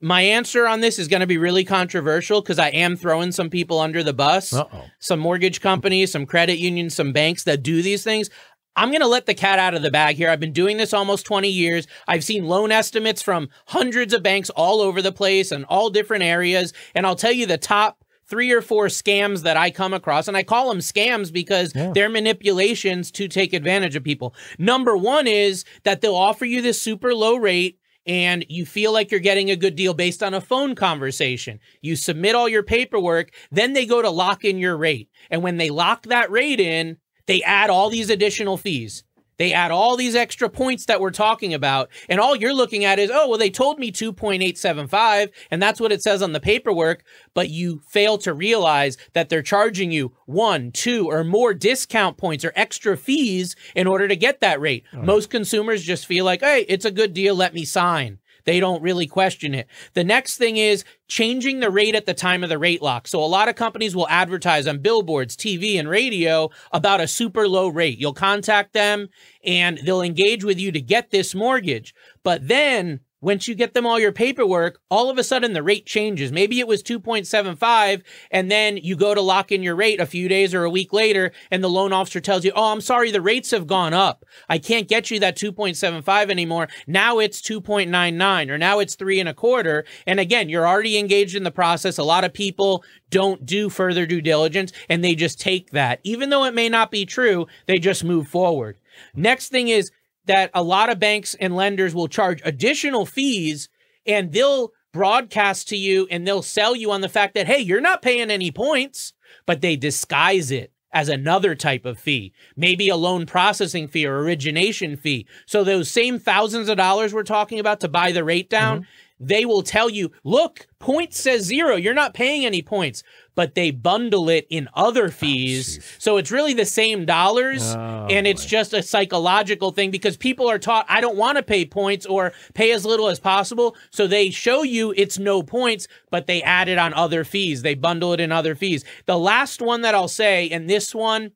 My 0.00 0.20
answer 0.20 0.66
on 0.66 0.80
this 0.80 0.98
is 0.98 1.08
going 1.08 1.20
to 1.20 1.26
be 1.26 1.38
really 1.38 1.64
controversial 1.64 2.42
because 2.42 2.58
I 2.58 2.68
am 2.68 2.96
throwing 2.96 3.32
some 3.32 3.48
people 3.48 3.78
under 3.78 4.02
the 4.02 4.12
bus. 4.12 4.52
Uh-oh. 4.52 4.84
Some 4.98 5.18
mortgage 5.18 5.62
companies, 5.62 6.12
some 6.12 6.26
credit 6.26 6.58
unions, 6.58 6.94
some 6.94 7.12
banks 7.12 7.44
that 7.44 7.62
do 7.62 7.80
these 7.80 8.04
things. 8.04 8.28
I'm 8.76 8.90
going 8.90 9.00
to 9.00 9.06
let 9.06 9.26
the 9.26 9.34
cat 9.34 9.58
out 9.58 9.74
of 9.74 9.82
the 9.82 9.90
bag 9.90 10.16
here. 10.16 10.28
I've 10.28 10.40
been 10.40 10.52
doing 10.52 10.76
this 10.76 10.92
almost 10.92 11.24
20 11.26 11.48
years. 11.48 11.86
I've 12.08 12.24
seen 12.24 12.44
loan 12.44 12.72
estimates 12.72 13.22
from 13.22 13.48
hundreds 13.68 14.12
of 14.12 14.22
banks 14.22 14.50
all 14.50 14.80
over 14.80 15.00
the 15.00 15.12
place 15.12 15.52
and 15.52 15.64
all 15.66 15.90
different 15.90 16.24
areas. 16.24 16.72
And 16.94 17.06
I'll 17.06 17.16
tell 17.16 17.32
you 17.32 17.46
the 17.46 17.56
top 17.56 18.04
three 18.28 18.50
or 18.52 18.60
four 18.62 18.86
scams 18.86 19.42
that 19.42 19.56
I 19.56 19.70
come 19.70 19.92
across. 19.94 20.28
And 20.28 20.36
I 20.36 20.42
call 20.42 20.68
them 20.68 20.78
scams 20.78 21.32
because 21.32 21.72
Yeah. 21.74 21.92
they're 21.94 22.08
manipulations 22.08 23.10
to 23.12 23.28
take 23.28 23.52
advantage 23.52 23.96
of 23.96 24.04
people. 24.04 24.34
Number 24.58 24.96
one 24.96 25.26
is 25.26 25.64
that 25.84 26.00
they'll 26.00 26.14
offer 26.14 26.44
you 26.44 26.62
this 26.62 26.80
super 26.80 27.14
low 27.14 27.36
rate 27.36 27.78
and 28.06 28.44
you 28.48 28.66
feel 28.66 28.92
like 28.92 29.10
you're 29.10 29.20
getting 29.20 29.50
a 29.50 29.56
good 29.56 29.76
deal 29.76 29.94
based 29.94 30.22
on 30.22 30.34
a 30.34 30.40
phone 30.40 30.74
conversation. 30.74 31.58
You 31.80 31.96
submit 31.96 32.34
all 32.34 32.48
your 32.48 32.62
paperwork, 32.62 33.30
then 33.50 33.72
they 33.72 33.86
go 33.86 34.02
to 34.02 34.10
lock 34.10 34.44
in 34.44 34.58
your 34.58 34.76
rate. 34.76 35.08
And 35.30 35.42
when 35.42 35.56
they 35.56 35.70
lock 35.70 36.04
that 36.06 36.30
rate 36.30 36.60
in, 36.60 36.98
they 37.26 37.42
add 37.42 37.70
all 37.70 37.88
these 37.88 38.10
additional 38.10 38.58
fees. 38.58 39.04
They 39.36 39.52
add 39.52 39.70
all 39.70 39.96
these 39.96 40.14
extra 40.14 40.48
points 40.48 40.86
that 40.86 41.00
we're 41.00 41.10
talking 41.10 41.54
about. 41.54 41.90
And 42.08 42.20
all 42.20 42.36
you're 42.36 42.54
looking 42.54 42.84
at 42.84 42.98
is, 42.98 43.10
oh, 43.12 43.28
well, 43.28 43.38
they 43.38 43.50
told 43.50 43.78
me 43.78 43.90
2.875, 43.90 45.30
and 45.50 45.62
that's 45.62 45.80
what 45.80 45.92
it 45.92 46.02
says 46.02 46.22
on 46.22 46.32
the 46.32 46.40
paperwork. 46.40 47.04
But 47.34 47.50
you 47.50 47.80
fail 47.88 48.18
to 48.18 48.32
realize 48.32 48.96
that 49.12 49.28
they're 49.28 49.42
charging 49.42 49.90
you 49.90 50.12
one, 50.26 50.70
two, 50.72 51.08
or 51.10 51.24
more 51.24 51.54
discount 51.54 52.16
points 52.16 52.44
or 52.44 52.52
extra 52.54 52.96
fees 52.96 53.56
in 53.74 53.86
order 53.86 54.08
to 54.08 54.16
get 54.16 54.40
that 54.40 54.60
rate. 54.60 54.84
Oh. 54.92 55.02
Most 55.02 55.30
consumers 55.30 55.82
just 55.82 56.06
feel 56.06 56.24
like, 56.24 56.40
hey, 56.40 56.64
it's 56.68 56.84
a 56.84 56.90
good 56.90 57.12
deal, 57.12 57.34
let 57.34 57.54
me 57.54 57.64
sign. 57.64 58.18
They 58.44 58.60
don't 58.60 58.82
really 58.82 59.06
question 59.06 59.54
it. 59.54 59.66
The 59.94 60.04
next 60.04 60.36
thing 60.36 60.56
is 60.56 60.84
changing 61.08 61.60
the 61.60 61.70
rate 61.70 61.94
at 61.94 62.06
the 62.06 62.14
time 62.14 62.42
of 62.42 62.50
the 62.50 62.58
rate 62.58 62.82
lock. 62.82 63.06
So 63.08 63.22
a 63.22 63.26
lot 63.26 63.48
of 63.48 63.56
companies 63.56 63.94
will 63.94 64.08
advertise 64.08 64.66
on 64.66 64.78
billboards, 64.78 65.36
TV, 65.36 65.78
and 65.78 65.88
radio 65.88 66.50
about 66.72 67.00
a 67.00 67.08
super 67.08 67.48
low 67.48 67.68
rate. 67.68 67.98
You'll 67.98 68.14
contact 68.14 68.72
them 68.72 69.08
and 69.44 69.78
they'll 69.78 70.02
engage 70.02 70.44
with 70.44 70.58
you 70.58 70.72
to 70.72 70.80
get 70.80 71.10
this 71.10 71.34
mortgage. 71.34 71.94
But 72.22 72.48
then 72.48 73.00
once 73.24 73.48
you 73.48 73.54
get 73.54 73.72
them 73.72 73.86
all 73.86 73.98
your 73.98 74.12
paperwork, 74.12 74.78
all 74.90 75.08
of 75.08 75.16
a 75.16 75.24
sudden 75.24 75.54
the 75.54 75.62
rate 75.62 75.86
changes. 75.86 76.30
Maybe 76.30 76.60
it 76.60 76.68
was 76.68 76.82
2.75 76.82 78.02
and 78.30 78.50
then 78.50 78.76
you 78.76 78.96
go 78.96 79.14
to 79.14 79.20
lock 79.22 79.50
in 79.50 79.62
your 79.62 79.74
rate 79.74 79.98
a 79.98 80.06
few 80.06 80.28
days 80.28 80.52
or 80.52 80.64
a 80.64 80.70
week 80.70 80.92
later 80.92 81.32
and 81.50 81.64
the 81.64 81.70
loan 81.70 81.92
officer 81.92 82.20
tells 82.20 82.44
you, 82.44 82.52
"Oh, 82.54 82.70
I'm 82.72 82.82
sorry, 82.82 83.10
the 83.10 83.22
rates 83.22 83.50
have 83.50 83.66
gone 83.66 83.94
up. 83.94 84.26
I 84.48 84.58
can't 84.58 84.88
get 84.88 85.10
you 85.10 85.18
that 85.20 85.36
2.75 85.36 86.30
anymore. 86.30 86.68
Now 86.86 87.18
it's 87.18 87.40
2.99 87.40 88.50
or 88.50 88.58
now 88.58 88.78
it's 88.78 88.94
3 88.94 89.18
and 89.20 89.28
a 89.28 89.34
quarter." 89.34 89.86
And 90.06 90.20
again, 90.20 90.50
you're 90.50 90.68
already 90.68 90.98
engaged 90.98 91.34
in 91.34 91.44
the 91.44 91.50
process. 91.50 91.96
A 91.96 92.04
lot 92.04 92.24
of 92.24 92.34
people 92.34 92.84
don't 93.08 93.46
do 93.46 93.70
further 93.70 94.04
due 94.04 94.20
diligence 94.20 94.70
and 94.90 95.02
they 95.02 95.14
just 95.14 95.40
take 95.40 95.70
that. 95.70 96.00
Even 96.04 96.28
though 96.28 96.44
it 96.44 96.52
may 96.52 96.68
not 96.68 96.90
be 96.90 97.06
true, 97.06 97.46
they 97.66 97.78
just 97.78 98.04
move 98.04 98.28
forward. 98.28 98.76
Next 99.14 99.48
thing 99.48 99.68
is 99.68 99.90
that 100.26 100.50
a 100.54 100.62
lot 100.62 100.90
of 100.90 100.98
banks 100.98 101.34
and 101.34 101.54
lenders 101.56 101.94
will 101.94 102.08
charge 102.08 102.40
additional 102.44 103.06
fees 103.06 103.68
and 104.06 104.32
they'll 104.32 104.72
broadcast 104.92 105.68
to 105.68 105.76
you 105.76 106.06
and 106.10 106.26
they'll 106.26 106.42
sell 106.42 106.74
you 106.76 106.90
on 106.90 107.00
the 107.00 107.08
fact 107.08 107.34
that, 107.34 107.46
hey, 107.46 107.58
you're 107.58 107.80
not 107.80 108.02
paying 108.02 108.30
any 108.30 108.50
points, 108.50 109.12
but 109.44 109.60
they 109.60 109.76
disguise 109.76 110.50
it 110.50 110.72
as 110.92 111.08
another 111.08 111.56
type 111.56 111.84
of 111.84 111.98
fee, 111.98 112.32
maybe 112.56 112.88
a 112.88 112.96
loan 112.96 113.26
processing 113.26 113.88
fee 113.88 114.06
or 114.06 114.20
origination 114.20 114.96
fee. 114.96 115.26
So 115.44 115.64
those 115.64 115.90
same 115.90 116.20
thousands 116.20 116.68
of 116.68 116.76
dollars 116.76 117.12
we're 117.12 117.24
talking 117.24 117.58
about 117.58 117.80
to 117.80 117.88
buy 117.88 118.12
the 118.12 118.22
rate 118.22 118.48
down, 118.48 118.82
mm-hmm. 118.82 118.88
They 119.20 119.44
will 119.44 119.62
tell 119.62 119.88
you, 119.88 120.10
look, 120.24 120.66
point 120.78 121.14
says 121.14 121.42
zero. 121.42 121.76
You're 121.76 121.94
not 121.94 122.14
paying 122.14 122.44
any 122.44 122.62
points, 122.62 123.02
but 123.34 123.54
they 123.54 123.70
bundle 123.70 124.28
it 124.28 124.46
in 124.50 124.68
other 124.74 125.06
oh, 125.06 125.10
fees. 125.10 125.84
so 125.98 126.16
it's 126.16 126.30
really 126.30 126.52
the 126.52 126.66
same 126.66 127.06
dollars. 127.06 127.74
Oh, 127.74 128.06
and 128.10 128.26
it's 128.26 128.44
just 128.44 128.72
a 128.72 128.82
psychological 128.82 129.70
thing 129.70 129.90
because 129.90 130.16
people 130.16 130.50
are 130.50 130.58
taught, 130.58 130.86
I 130.88 131.00
don't 131.00 131.16
want 131.16 131.36
to 131.36 131.42
pay 131.42 131.64
points 131.64 132.06
or 132.06 132.32
pay 132.54 132.72
as 132.72 132.84
little 132.84 133.08
as 133.08 133.20
possible. 133.20 133.76
So 133.90 134.06
they 134.06 134.30
show 134.30 134.62
you 134.62 134.92
it's 134.96 135.18
no 135.18 135.42
points, 135.42 135.86
but 136.10 136.26
they 136.26 136.42
add 136.42 136.68
it 136.68 136.78
on 136.78 136.92
other 136.94 137.24
fees. 137.24 137.62
They 137.62 137.74
bundle 137.74 138.12
it 138.12 138.20
in 138.20 138.32
other 138.32 138.54
fees. 138.54 138.84
The 139.06 139.18
last 139.18 139.62
one 139.62 139.82
that 139.82 139.94
I'll 139.94 140.08
say, 140.08 140.48
and 140.50 140.68
this 140.68 140.94
one, 140.94 141.32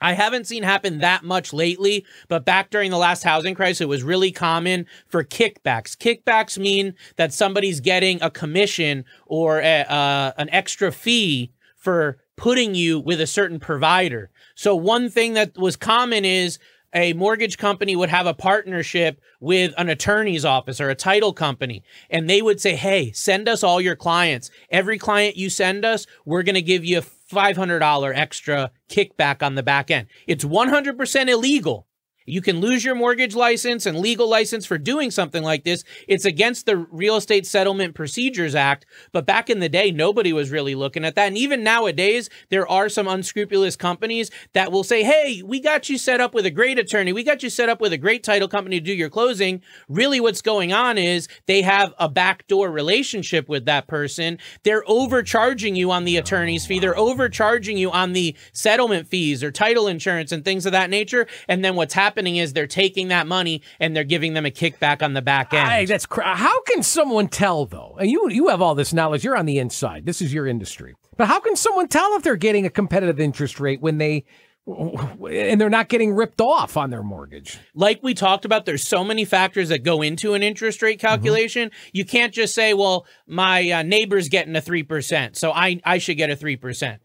I 0.00 0.12
haven't 0.12 0.46
seen 0.46 0.64
happen 0.64 0.98
that 0.98 1.24
much 1.24 1.52
lately, 1.52 2.04
but 2.28 2.44
back 2.44 2.70
during 2.70 2.90
the 2.90 2.98
last 2.98 3.22
housing 3.22 3.54
crisis, 3.54 3.80
it 3.80 3.88
was 3.88 4.02
really 4.02 4.32
common 4.32 4.86
for 5.06 5.24
kickbacks. 5.24 5.96
Kickbacks 5.96 6.58
mean 6.58 6.94
that 7.16 7.32
somebody's 7.32 7.80
getting 7.80 8.20
a 8.20 8.30
commission 8.30 9.04
or 9.26 9.60
a, 9.60 9.80
uh, 9.82 10.32
an 10.36 10.50
extra 10.50 10.92
fee 10.92 11.52
for 11.76 12.18
putting 12.36 12.74
you 12.74 13.00
with 13.00 13.20
a 13.20 13.26
certain 13.26 13.60
provider. 13.60 14.30
So 14.54 14.76
one 14.76 15.08
thing 15.08 15.34
that 15.34 15.56
was 15.56 15.76
common 15.76 16.24
is 16.24 16.58
a 16.94 17.12
mortgage 17.12 17.58
company 17.58 17.96
would 17.96 18.08
have 18.08 18.26
a 18.26 18.34
partnership 18.34 19.20
with 19.40 19.74
an 19.76 19.88
attorney's 19.88 20.44
office 20.44 20.80
or 20.80 20.90
a 20.90 20.94
title 20.94 21.32
company, 21.32 21.82
and 22.08 22.30
they 22.30 22.40
would 22.40 22.60
say, 22.60 22.76
Hey, 22.76 23.10
send 23.12 23.48
us 23.48 23.64
all 23.64 23.80
your 23.80 23.96
clients. 23.96 24.50
Every 24.70 24.98
client 24.98 25.36
you 25.36 25.50
send 25.50 25.84
us, 25.84 26.06
we're 26.24 26.44
going 26.44 26.54
to 26.54 26.62
give 26.62 26.84
you 26.84 26.98
a 26.98 27.02
$500 27.34 28.12
extra 28.16 28.70
kickback 28.88 29.42
on 29.42 29.54
the 29.54 29.62
back 29.62 29.90
end. 29.90 30.06
It's 30.26 30.44
100% 30.44 31.28
illegal. 31.28 31.86
You 32.26 32.40
can 32.40 32.60
lose 32.60 32.84
your 32.84 32.94
mortgage 32.94 33.34
license 33.34 33.84
and 33.84 33.98
legal 33.98 34.28
license 34.28 34.64
for 34.64 34.78
doing 34.78 35.10
something 35.10 35.42
like 35.42 35.64
this. 35.64 35.84
It's 36.08 36.24
against 36.24 36.64
the 36.64 36.78
Real 36.78 37.16
Estate 37.16 37.46
Settlement 37.46 37.94
Procedures 37.94 38.54
Act. 38.54 38.86
But 39.12 39.26
back 39.26 39.50
in 39.50 39.58
the 39.58 39.68
day, 39.68 39.90
nobody 39.90 40.32
was 40.32 40.50
really 40.50 40.74
looking 40.74 41.04
at 41.04 41.16
that. 41.16 41.28
And 41.28 41.36
even 41.36 41.62
nowadays, 41.62 42.30
there 42.48 42.66
are 42.66 42.88
some 42.88 43.08
unscrupulous 43.08 43.76
companies 43.76 44.30
that 44.54 44.72
will 44.72 44.84
say, 44.84 45.02
Hey, 45.02 45.42
we 45.44 45.60
got 45.60 45.90
you 45.90 45.98
set 45.98 46.20
up 46.20 46.32
with 46.32 46.46
a 46.46 46.50
great 46.50 46.78
attorney. 46.78 47.12
We 47.12 47.24
got 47.24 47.42
you 47.42 47.50
set 47.50 47.68
up 47.68 47.80
with 47.80 47.92
a 47.92 47.98
great 47.98 48.24
title 48.24 48.48
company 48.48 48.80
to 48.80 48.86
do 48.86 48.94
your 48.94 49.10
closing. 49.10 49.60
Really, 49.88 50.18
what's 50.18 50.42
going 50.42 50.72
on 50.72 50.96
is 50.96 51.28
they 51.44 51.60
have 51.60 51.92
a 51.98 52.08
backdoor 52.08 52.70
relationship 52.70 53.50
with 53.50 53.66
that 53.66 53.86
person. 53.86 54.38
They're 54.62 54.84
overcharging 54.86 55.76
you 55.76 55.90
on 55.90 56.04
the 56.04 56.16
attorney's 56.16 56.64
fee. 56.64 56.78
They're 56.78 56.98
overcharging 56.98 57.76
you 57.76 57.90
on 57.90 58.14
the 58.14 58.34
settlement 58.52 59.08
fees 59.08 59.44
or 59.44 59.50
title 59.50 59.86
insurance 59.86 60.32
and 60.32 60.42
things 60.42 60.64
of 60.64 60.72
that 60.72 60.88
nature. 60.88 61.26
And 61.48 61.62
then 61.62 61.76
what's 61.76 61.92
happening 61.92 62.13
is 62.16 62.52
they're 62.52 62.66
taking 62.66 63.08
that 63.08 63.26
money 63.26 63.62
and 63.80 63.94
they're 63.94 64.04
giving 64.04 64.34
them 64.34 64.46
a 64.46 64.50
kickback 64.50 65.02
on 65.02 65.12
the 65.12 65.22
back 65.22 65.52
end. 65.52 65.68
Hey, 65.68 65.84
that's 65.84 66.06
cra- 66.06 66.36
how 66.36 66.62
can 66.62 66.82
someone 66.82 67.28
tell 67.28 67.66
though? 67.66 67.96
And 67.98 68.10
you 68.10 68.28
you 68.30 68.48
have 68.48 68.62
all 68.62 68.74
this 68.74 68.92
knowledge. 68.92 69.24
You're 69.24 69.36
on 69.36 69.46
the 69.46 69.58
inside. 69.58 70.06
This 70.06 70.22
is 70.22 70.32
your 70.32 70.46
industry. 70.46 70.94
But 71.16 71.28
how 71.28 71.40
can 71.40 71.56
someone 71.56 71.88
tell 71.88 72.16
if 72.16 72.22
they're 72.22 72.36
getting 72.36 72.66
a 72.66 72.70
competitive 72.70 73.20
interest 73.20 73.60
rate 73.60 73.80
when 73.80 73.98
they 73.98 74.24
and 74.66 75.60
they're 75.60 75.68
not 75.68 75.90
getting 75.90 76.14
ripped 76.14 76.40
off 76.40 76.76
on 76.76 76.90
their 76.90 77.02
mortgage? 77.02 77.58
like 77.74 78.00
we 78.02 78.14
talked 78.14 78.44
about, 78.44 78.64
there's 78.64 78.86
so 78.86 79.04
many 79.04 79.24
factors 79.24 79.68
that 79.68 79.82
go 79.82 80.00
into 80.00 80.34
an 80.34 80.42
interest 80.42 80.80
rate 80.80 80.98
calculation. 80.98 81.70
You 81.92 82.04
can't 82.04 82.32
just 82.32 82.54
say, 82.54 82.72
well, 82.72 83.06
my 83.26 83.70
uh, 83.70 83.82
neighbor's 83.82 84.28
getting 84.30 84.56
a 84.56 84.62
3%, 84.62 85.36
so 85.36 85.52
I, 85.52 85.80
I 85.84 85.98
should 85.98 86.16
get 86.16 86.30
a 86.30 86.36
3%. 86.36 86.98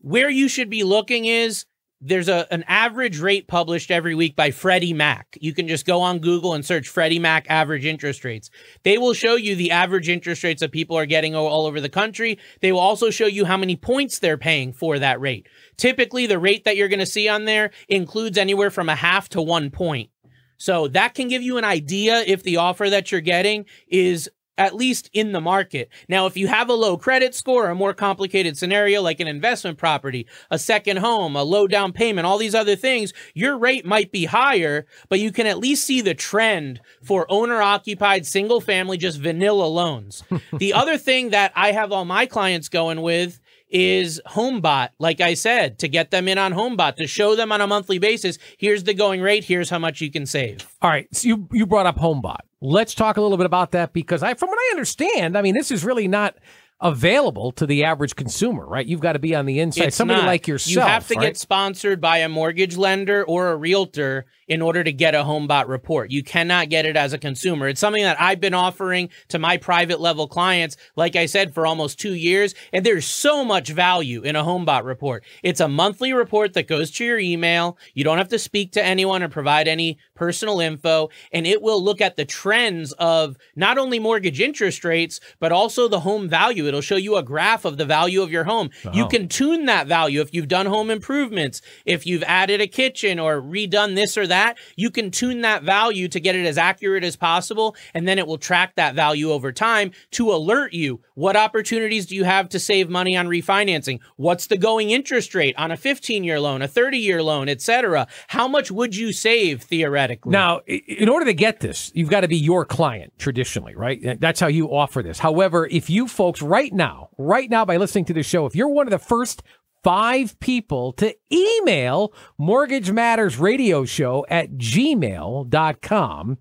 Where 0.00 0.30
you 0.30 0.48
should 0.48 0.70
be 0.70 0.82
looking 0.82 1.24
is 1.24 1.66
there's 2.00 2.28
a 2.28 2.46
an 2.52 2.64
average 2.68 3.18
rate 3.18 3.48
published 3.48 3.90
every 3.90 4.14
week 4.14 4.36
by 4.36 4.50
Freddie 4.50 4.92
Mac. 4.92 5.36
You 5.40 5.52
can 5.52 5.66
just 5.66 5.86
go 5.86 6.00
on 6.00 6.20
Google 6.20 6.54
and 6.54 6.64
search 6.64 6.88
Freddie 6.88 7.18
Mac 7.18 7.46
average 7.48 7.84
interest 7.84 8.24
rates. 8.24 8.50
They 8.84 8.98
will 8.98 9.14
show 9.14 9.34
you 9.34 9.56
the 9.56 9.72
average 9.72 10.08
interest 10.08 10.44
rates 10.44 10.60
that 10.60 10.72
people 10.72 10.96
are 10.96 11.06
getting 11.06 11.34
all 11.34 11.66
over 11.66 11.80
the 11.80 11.88
country. 11.88 12.38
They 12.60 12.72
will 12.72 12.80
also 12.80 13.10
show 13.10 13.26
you 13.26 13.44
how 13.44 13.56
many 13.56 13.76
points 13.76 14.18
they're 14.18 14.38
paying 14.38 14.72
for 14.72 14.98
that 14.98 15.20
rate. 15.20 15.48
Typically, 15.76 16.26
the 16.26 16.38
rate 16.38 16.64
that 16.64 16.76
you're 16.76 16.88
going 16.88 16.98
to 17.00 17.06
see 17.06 17.28
on 17.28 17.44
there 17.44 17.70
includes 17.88 18.38
anywhere 18.38 18.70
from 18.70 18.88
a 18.88 18.94
half 18.94 19.28
to 19.30 19.42
one 19.42 19.70
point. 19.70 20.10
So 20.56 20.88
that 20.88 21.14
can 21.14 21.28
give 21.28 21.42
you 21.42 21.56
an 21.56 21.64
idea 21.64 22.22
if 22.26 22.42
the 22.42 22.56
offer 22.56 22.90
that 22.90 23.12
you're 23.12 23.20
getting 23.20 23.64
is 23.88 24.28
at 24.58 24.74
least 24.74 25.08
in 25.12 25.32
the 25.32 25.40
market. 25.40 25.88
Now, 26.08 26.26
if 26.26 26.36
you 26.36 26.48
have 26.48 26.68
a 26.68 26.74
low 26.74 26.96
credit 26.96 27.34
score, 27.34 27.70
a 27.70 27.74
more 27.74 27.94
complicated 27.94 28.58
scenario 28.58 29.00
like 29.00 29.20
an 29.20 29.28
investment 29.28 29.78
property, 29.78 30.26
a 30.50 30.58
second 30.58 30.98
home, 30.98 31.36
a 31.36 31.44
low 31.44 31.66
down 31.66 31.92
payment, 31.92 32.26
all 32.26 32.38
these 32.38 32.54
other 32.54 32.76
things, 32.76 33.12
your 33.34 33.56
rate 33.56 33.86
might 33.86 34.12
be 34.12 34.26
higher, 34.26 34.86
but 35.08 35.20
you 35.20 35.32
can 35.32 35.46
at 35.46 35.58
least 35.58 35.84
see 35.84 36.00
the 36.00 36.14
trend 36.14 36.80
for 37.02 37.24
owner 37.30 37.62
occupied 37.62 38.26
single 38.26 38.60
family, 38.60 38.98
just 38.98 39.20
vanilla 39.20 39.66
loans. 39.66 40.24
the 40.52 40.72
other 40.72 40.98
thing 40.98 41.30
that 41.30 41.52
I 41.54 41.72
have 41.72 41.92
all 41.92 42.04
my 42.04 42.26
clients 42.26 42.68
going 42.68 43.00
with 43.00 43.40
is 43.70 44.20
HomeBot, 44.26 44.90
like 44.98 45.20
I 45.20 45.34
said, 45.34 45.78
to 45.80 45.88
get 45.88 46.10
them 46.10 46.28
in 46.28 46.38
on 46.38 46.52
HomeBot, 46.52 46.96
to 46.96 47.06
show 47.06 47.36
them 47.36 47.52
on 47.52 47.60
a 47.60 47.66
monthly 47.66 47.98
basis, 47.98 48.38
here's 48.56 48.84
the 48.84 48.94
going 48.94 49.20
rate, 49.20 49.44
here's 49.44 49.70
how 49.70 49.78
much 49.78 50.00
you 50.00 50.10
can 50.10 50.26
save. 50.26 50.66
All 50.80 50.90
right. 50.90 51.06
So 51.14 51.28
you, 51.28 51.48
you 51.52 51.66
brought 51.66 51.86
up 51.86 51.96
HomeBot. 51.96 52.40
Let's 52.60 52.94
talk 52.94 53.16
a 53.16 53.20
little 53.20 53.36
bit 53.36 53.46
about 53.46 53.72
that 53.72 53.92
because 53.92 54.22
I, 54.22 54.34
from 54.34 54.48
what 54.48 54.58
I 54.58 54.70
understand, 54.72 55.38
I 55.38 55.42
mean, 55.42 55.54
this 55.54 55.70
is 55.70 55.84
really 55.84 56.08
not 56.08 56.36
available 56.80 57.50
to 57.52 57.66
the 57.66 57.84
average 57.84 58.14
consumer, 58.14 58.64
right? 58.64 58.86
You've 58.86 59.00
got 59.00 59.14
to 59.14 59.18
be 59.18 59.34
on 59.34 59.46
the 59.46 59.58
inside. 59.58 59.88
It's 59.88 59.96
Somebody 59.96 60.20
not. 60.20 60.26
like 60.26 60.46
yourself. 60.46 60.74
You 60.74 60.80
have 60.80 61.08
to 61.08 61.14
right? 61.14 61.26
get 61.26 61.36
sponsored 61.36 62.00
by 62.00 62.18
a 62.18 62.28
mortgage 62.28 62.76
lender 62.76 63.24
or 63.24 63.48
a 63.48 63.56
realtor 63.56 64.26
in 64.46 64.62
order 64.62 64.84
to 64.84 64.92
get 64.92 65.14
a 65.14 65.18
HomeBot 65.18 65.68
report. 65.68 66.10
You 66.10 66.22
cannot 66.22 66.68
get 66.68 66.86
it 66.86 66.96
as 66.96 67.12
a 67.12 67.18
consumer. 67.18 67.68
It's 67.68 67.80
something 67.80 68.02
that 68.02 68.20
I've 68.20 68.40
been 68.40 68.54
offering 68.54 69.10
to 69.28 69.38
my 69.38 69.56
private 69.56 70.00
level 70.00 70.28
clients, 70.28 70.76
like 70.96 71.16
I 71.16 71.26
said, 71.26 71.52
for 71.52 71.66
almost 71.66 71.98
two 71.98 72.14
years. 72.14 72.54
And 72.72 72.86
there's 72.86 73.06
so 73.06 73.44
much 73.44 73.68
value 73.68 74.22
in 74.22 74.36
a 74.36 74.44
HomeBot 74.44 74.84
report. 74.84 75.24
It's 75.42 75.60
a 75.60 75.68
monthly 75.68 76.12
report 76.12 76.54
that 76.54 76.68
goes 76.68 76.90
to 76.92 77.04
your 77.04 77.18
email. 77.18 77.76
You 77.92 78.04
don't 78.04 78.18
have 78.18 78.28
to 78.28 78.38
speak 78.38 78.72
to 78.72 78.84
anyone 78.84 79.22
or 79.22 79.28
provide 79.28 79.68
any 79.68 79.98
personal 80.18 80.58
info. 80.58 81.10
And 81.32 81.46
it 81.46 81.62
will 81.62 81.82
look 81.82 82.00
at 82.00 82.16
the 82.16 82.24
trends 82.24 82.92
of 82.94 83.36
not 83.54 83.78
only 83.78 84.00
mortgage 84.00 84.40
interest 84.40 84.84
rates, 84.84 85.20
but 85.38 85.52
also 85.52 85.86
the 85.86 86.00
home 86.00 86.28
value. 86.28 86.66
It'll 86.66 86.80
show 86.80 86.96
you 86.96 87.16
a 87.16 87.22
graph 87.22 87.64
of 87.64 87.76
the 87.76 87.84
value 87.84 88.20
of 88.20 88.32
your 88.32 88.44
home. 88.44 88.70
You 88.92 89.06
can 89.06 89.28
tune 89.28 89.66
that 89.66 89.86
value 89.86 90.20
if 90.20 90.34
you've 90.34 90.48
done 90.48 90.66
home 90.66 90.90
improvements, 90.90 91.62
if 91.86 92.04
you've 92.04 92.24
added 92.24 92.60
a 92.60 92.66
kitchen 92.66 93.20
or 93.20 93.40
redone 93.40 93.94
this 93.94 94.18
or 94.18 94.26
that, 94.26 94.58
you 94.74 94.90
can 94.90 95.12
tune 95.12 95.42
that 95.42 95.62
value 95.62 96.08
to 96.08 96.18
get 96.18 96.34
it 96.34 96.44
as 96.44 96.58
accurate 96.58 97.04
as 97.04 97.14
possible. 97.14 97.76
And 97.94 98.08
then 98.08 98.18
it 98.18 98.26
will 98.26 98.38
track 98.38 98.74
that 98.74 98.96
value 98.96 99.30
over 99.30 99.52
time 99.52 99.92
to 100.12 100.32
alert 100.32 100.72
you. 100.72 101.00
What 101.14 101.36
opportunities 101.36 102.06
do 102.06 102.16
you 102.16 102.24
have 102.24 102.48
to 102.48 102.58
save 102.58 102.90
money 102.90 103.16
on 103.16 103.28
refinancing? 103.28 104.00
What's 104.16 104.48
the 104.48 104.58
going 104.58 104.90
interest 104.90 105.34
rate 105.34 105.54
on 105.56 105.70
a 105.70 105.76
15 105.76 106.24
year 106.24 106.40
loan, 106.40 106.60
a 106.60 106.68
30 106.68 106.98
year 106.98 107.22
loan, 107.22 107.48
etc.? 107.48 108.08
How 108.28 108.48
much 108.48 108.72
would 108.72 108.96
you 108.96 109.12
save 109.12 109.62
theoretically? 109.62 110.07
Now, 110.32 110.60
in 110.66 111.08
order 111.08 111.26
to 111.26 111.34
get 111.34 111.60
this, 111.60 111.92
you've 111.94 112.10
got 112.10 112.20
to 112.20 112.28
be 112.28 112.36
your 112.36 112.64
client 112.64 113.12
traditionally, 113.18 113.74
right? 113.74 114.20
That's 114.20 114.40
how 114.40 114.46
you 114.48 114.72
offer 114.72 115.02
this. 115.02 115.18
However, 115.18 115.66
if 115.66 115.88
you 115.90 116.08
folks 116.08 116.42
right 116.42 116.72
now, 116.72 117.10
right 117.18 117.48
now 117.48 117.64
by 117.64 117.76
listening 117.76 118.06
to 118.06 118.12
the 118.12 118.22
show, 118.22 118.46
if 118.46 118.54
you're 118.54 118.68
one 118.68 118.86
of 118.86 118.90
the 118.90 118.98
first 118.98 119.42
five 119.84 120.38
people 120.40 120.92
to 120.94 121.14
email 121.32 122.12
Mortgage 122.36 122.90
Matters 122.90 123.38
Radio 123.38 123.84
Show 123.84 124.26
at 124.28 124.52
gmail.com, 124.52 126.38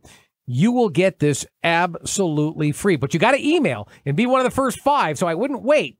you 0.48 0.72
will 0.72 0.90
get 0.90 1.20
this 1.20 1.46
absolutely 1.64 2.72
free. 2.72 2.96
But 2.96 3.14
you 3.14 3.20
got 3.20 3.32
to 3.32 3.48
email 3.48 3.88
and 4.06 4.16
be 4.16 4.26
one 4.26 4.40
of 4.40 4.46
the 4.46 4.52
first 4.52 4.80
five. 4.82 5.18
So 5.18 5.28
I 5.28 5.36
wouldn't 5.36 5.64
wait. 5.64 6.00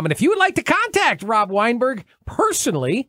And 0.05 0.11
if 0.11 0.21
you 0.21 0.29
would 0.29 0.39
like 0.39 0.55
to 0.55 0.63
contact 0.63 1.23
Rob 1.23 1.49
Weinberg 1.51 2.03
personally, 2.25 3.07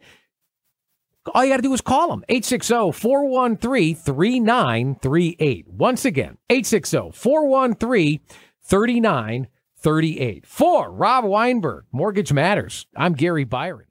all 1.35 1.45
you 1.45 1.51
got 1.51 1.57
to 1.57 1.63
do 1.63 1.73
is 1.73 1.81
call 1.81 2.09
them 2.09 2.25
860 2.29 2.93
413 2.93 3.95
3938. 3.95 5.69
Once 5.69 6.05
again, 6.05 6.39
860 6.49 7.11
413 7.13 8.21
3938. 8.63 10.47
For 10.47 10.91
Rob 10.91 11.25
Weinberg, 11.25 11.85
Mortgage 11.93 12.33
Matters, 12.33 12.87
I'm 12.97 13.15
Gary 13.15 13.45
Byron. 13.45 13.87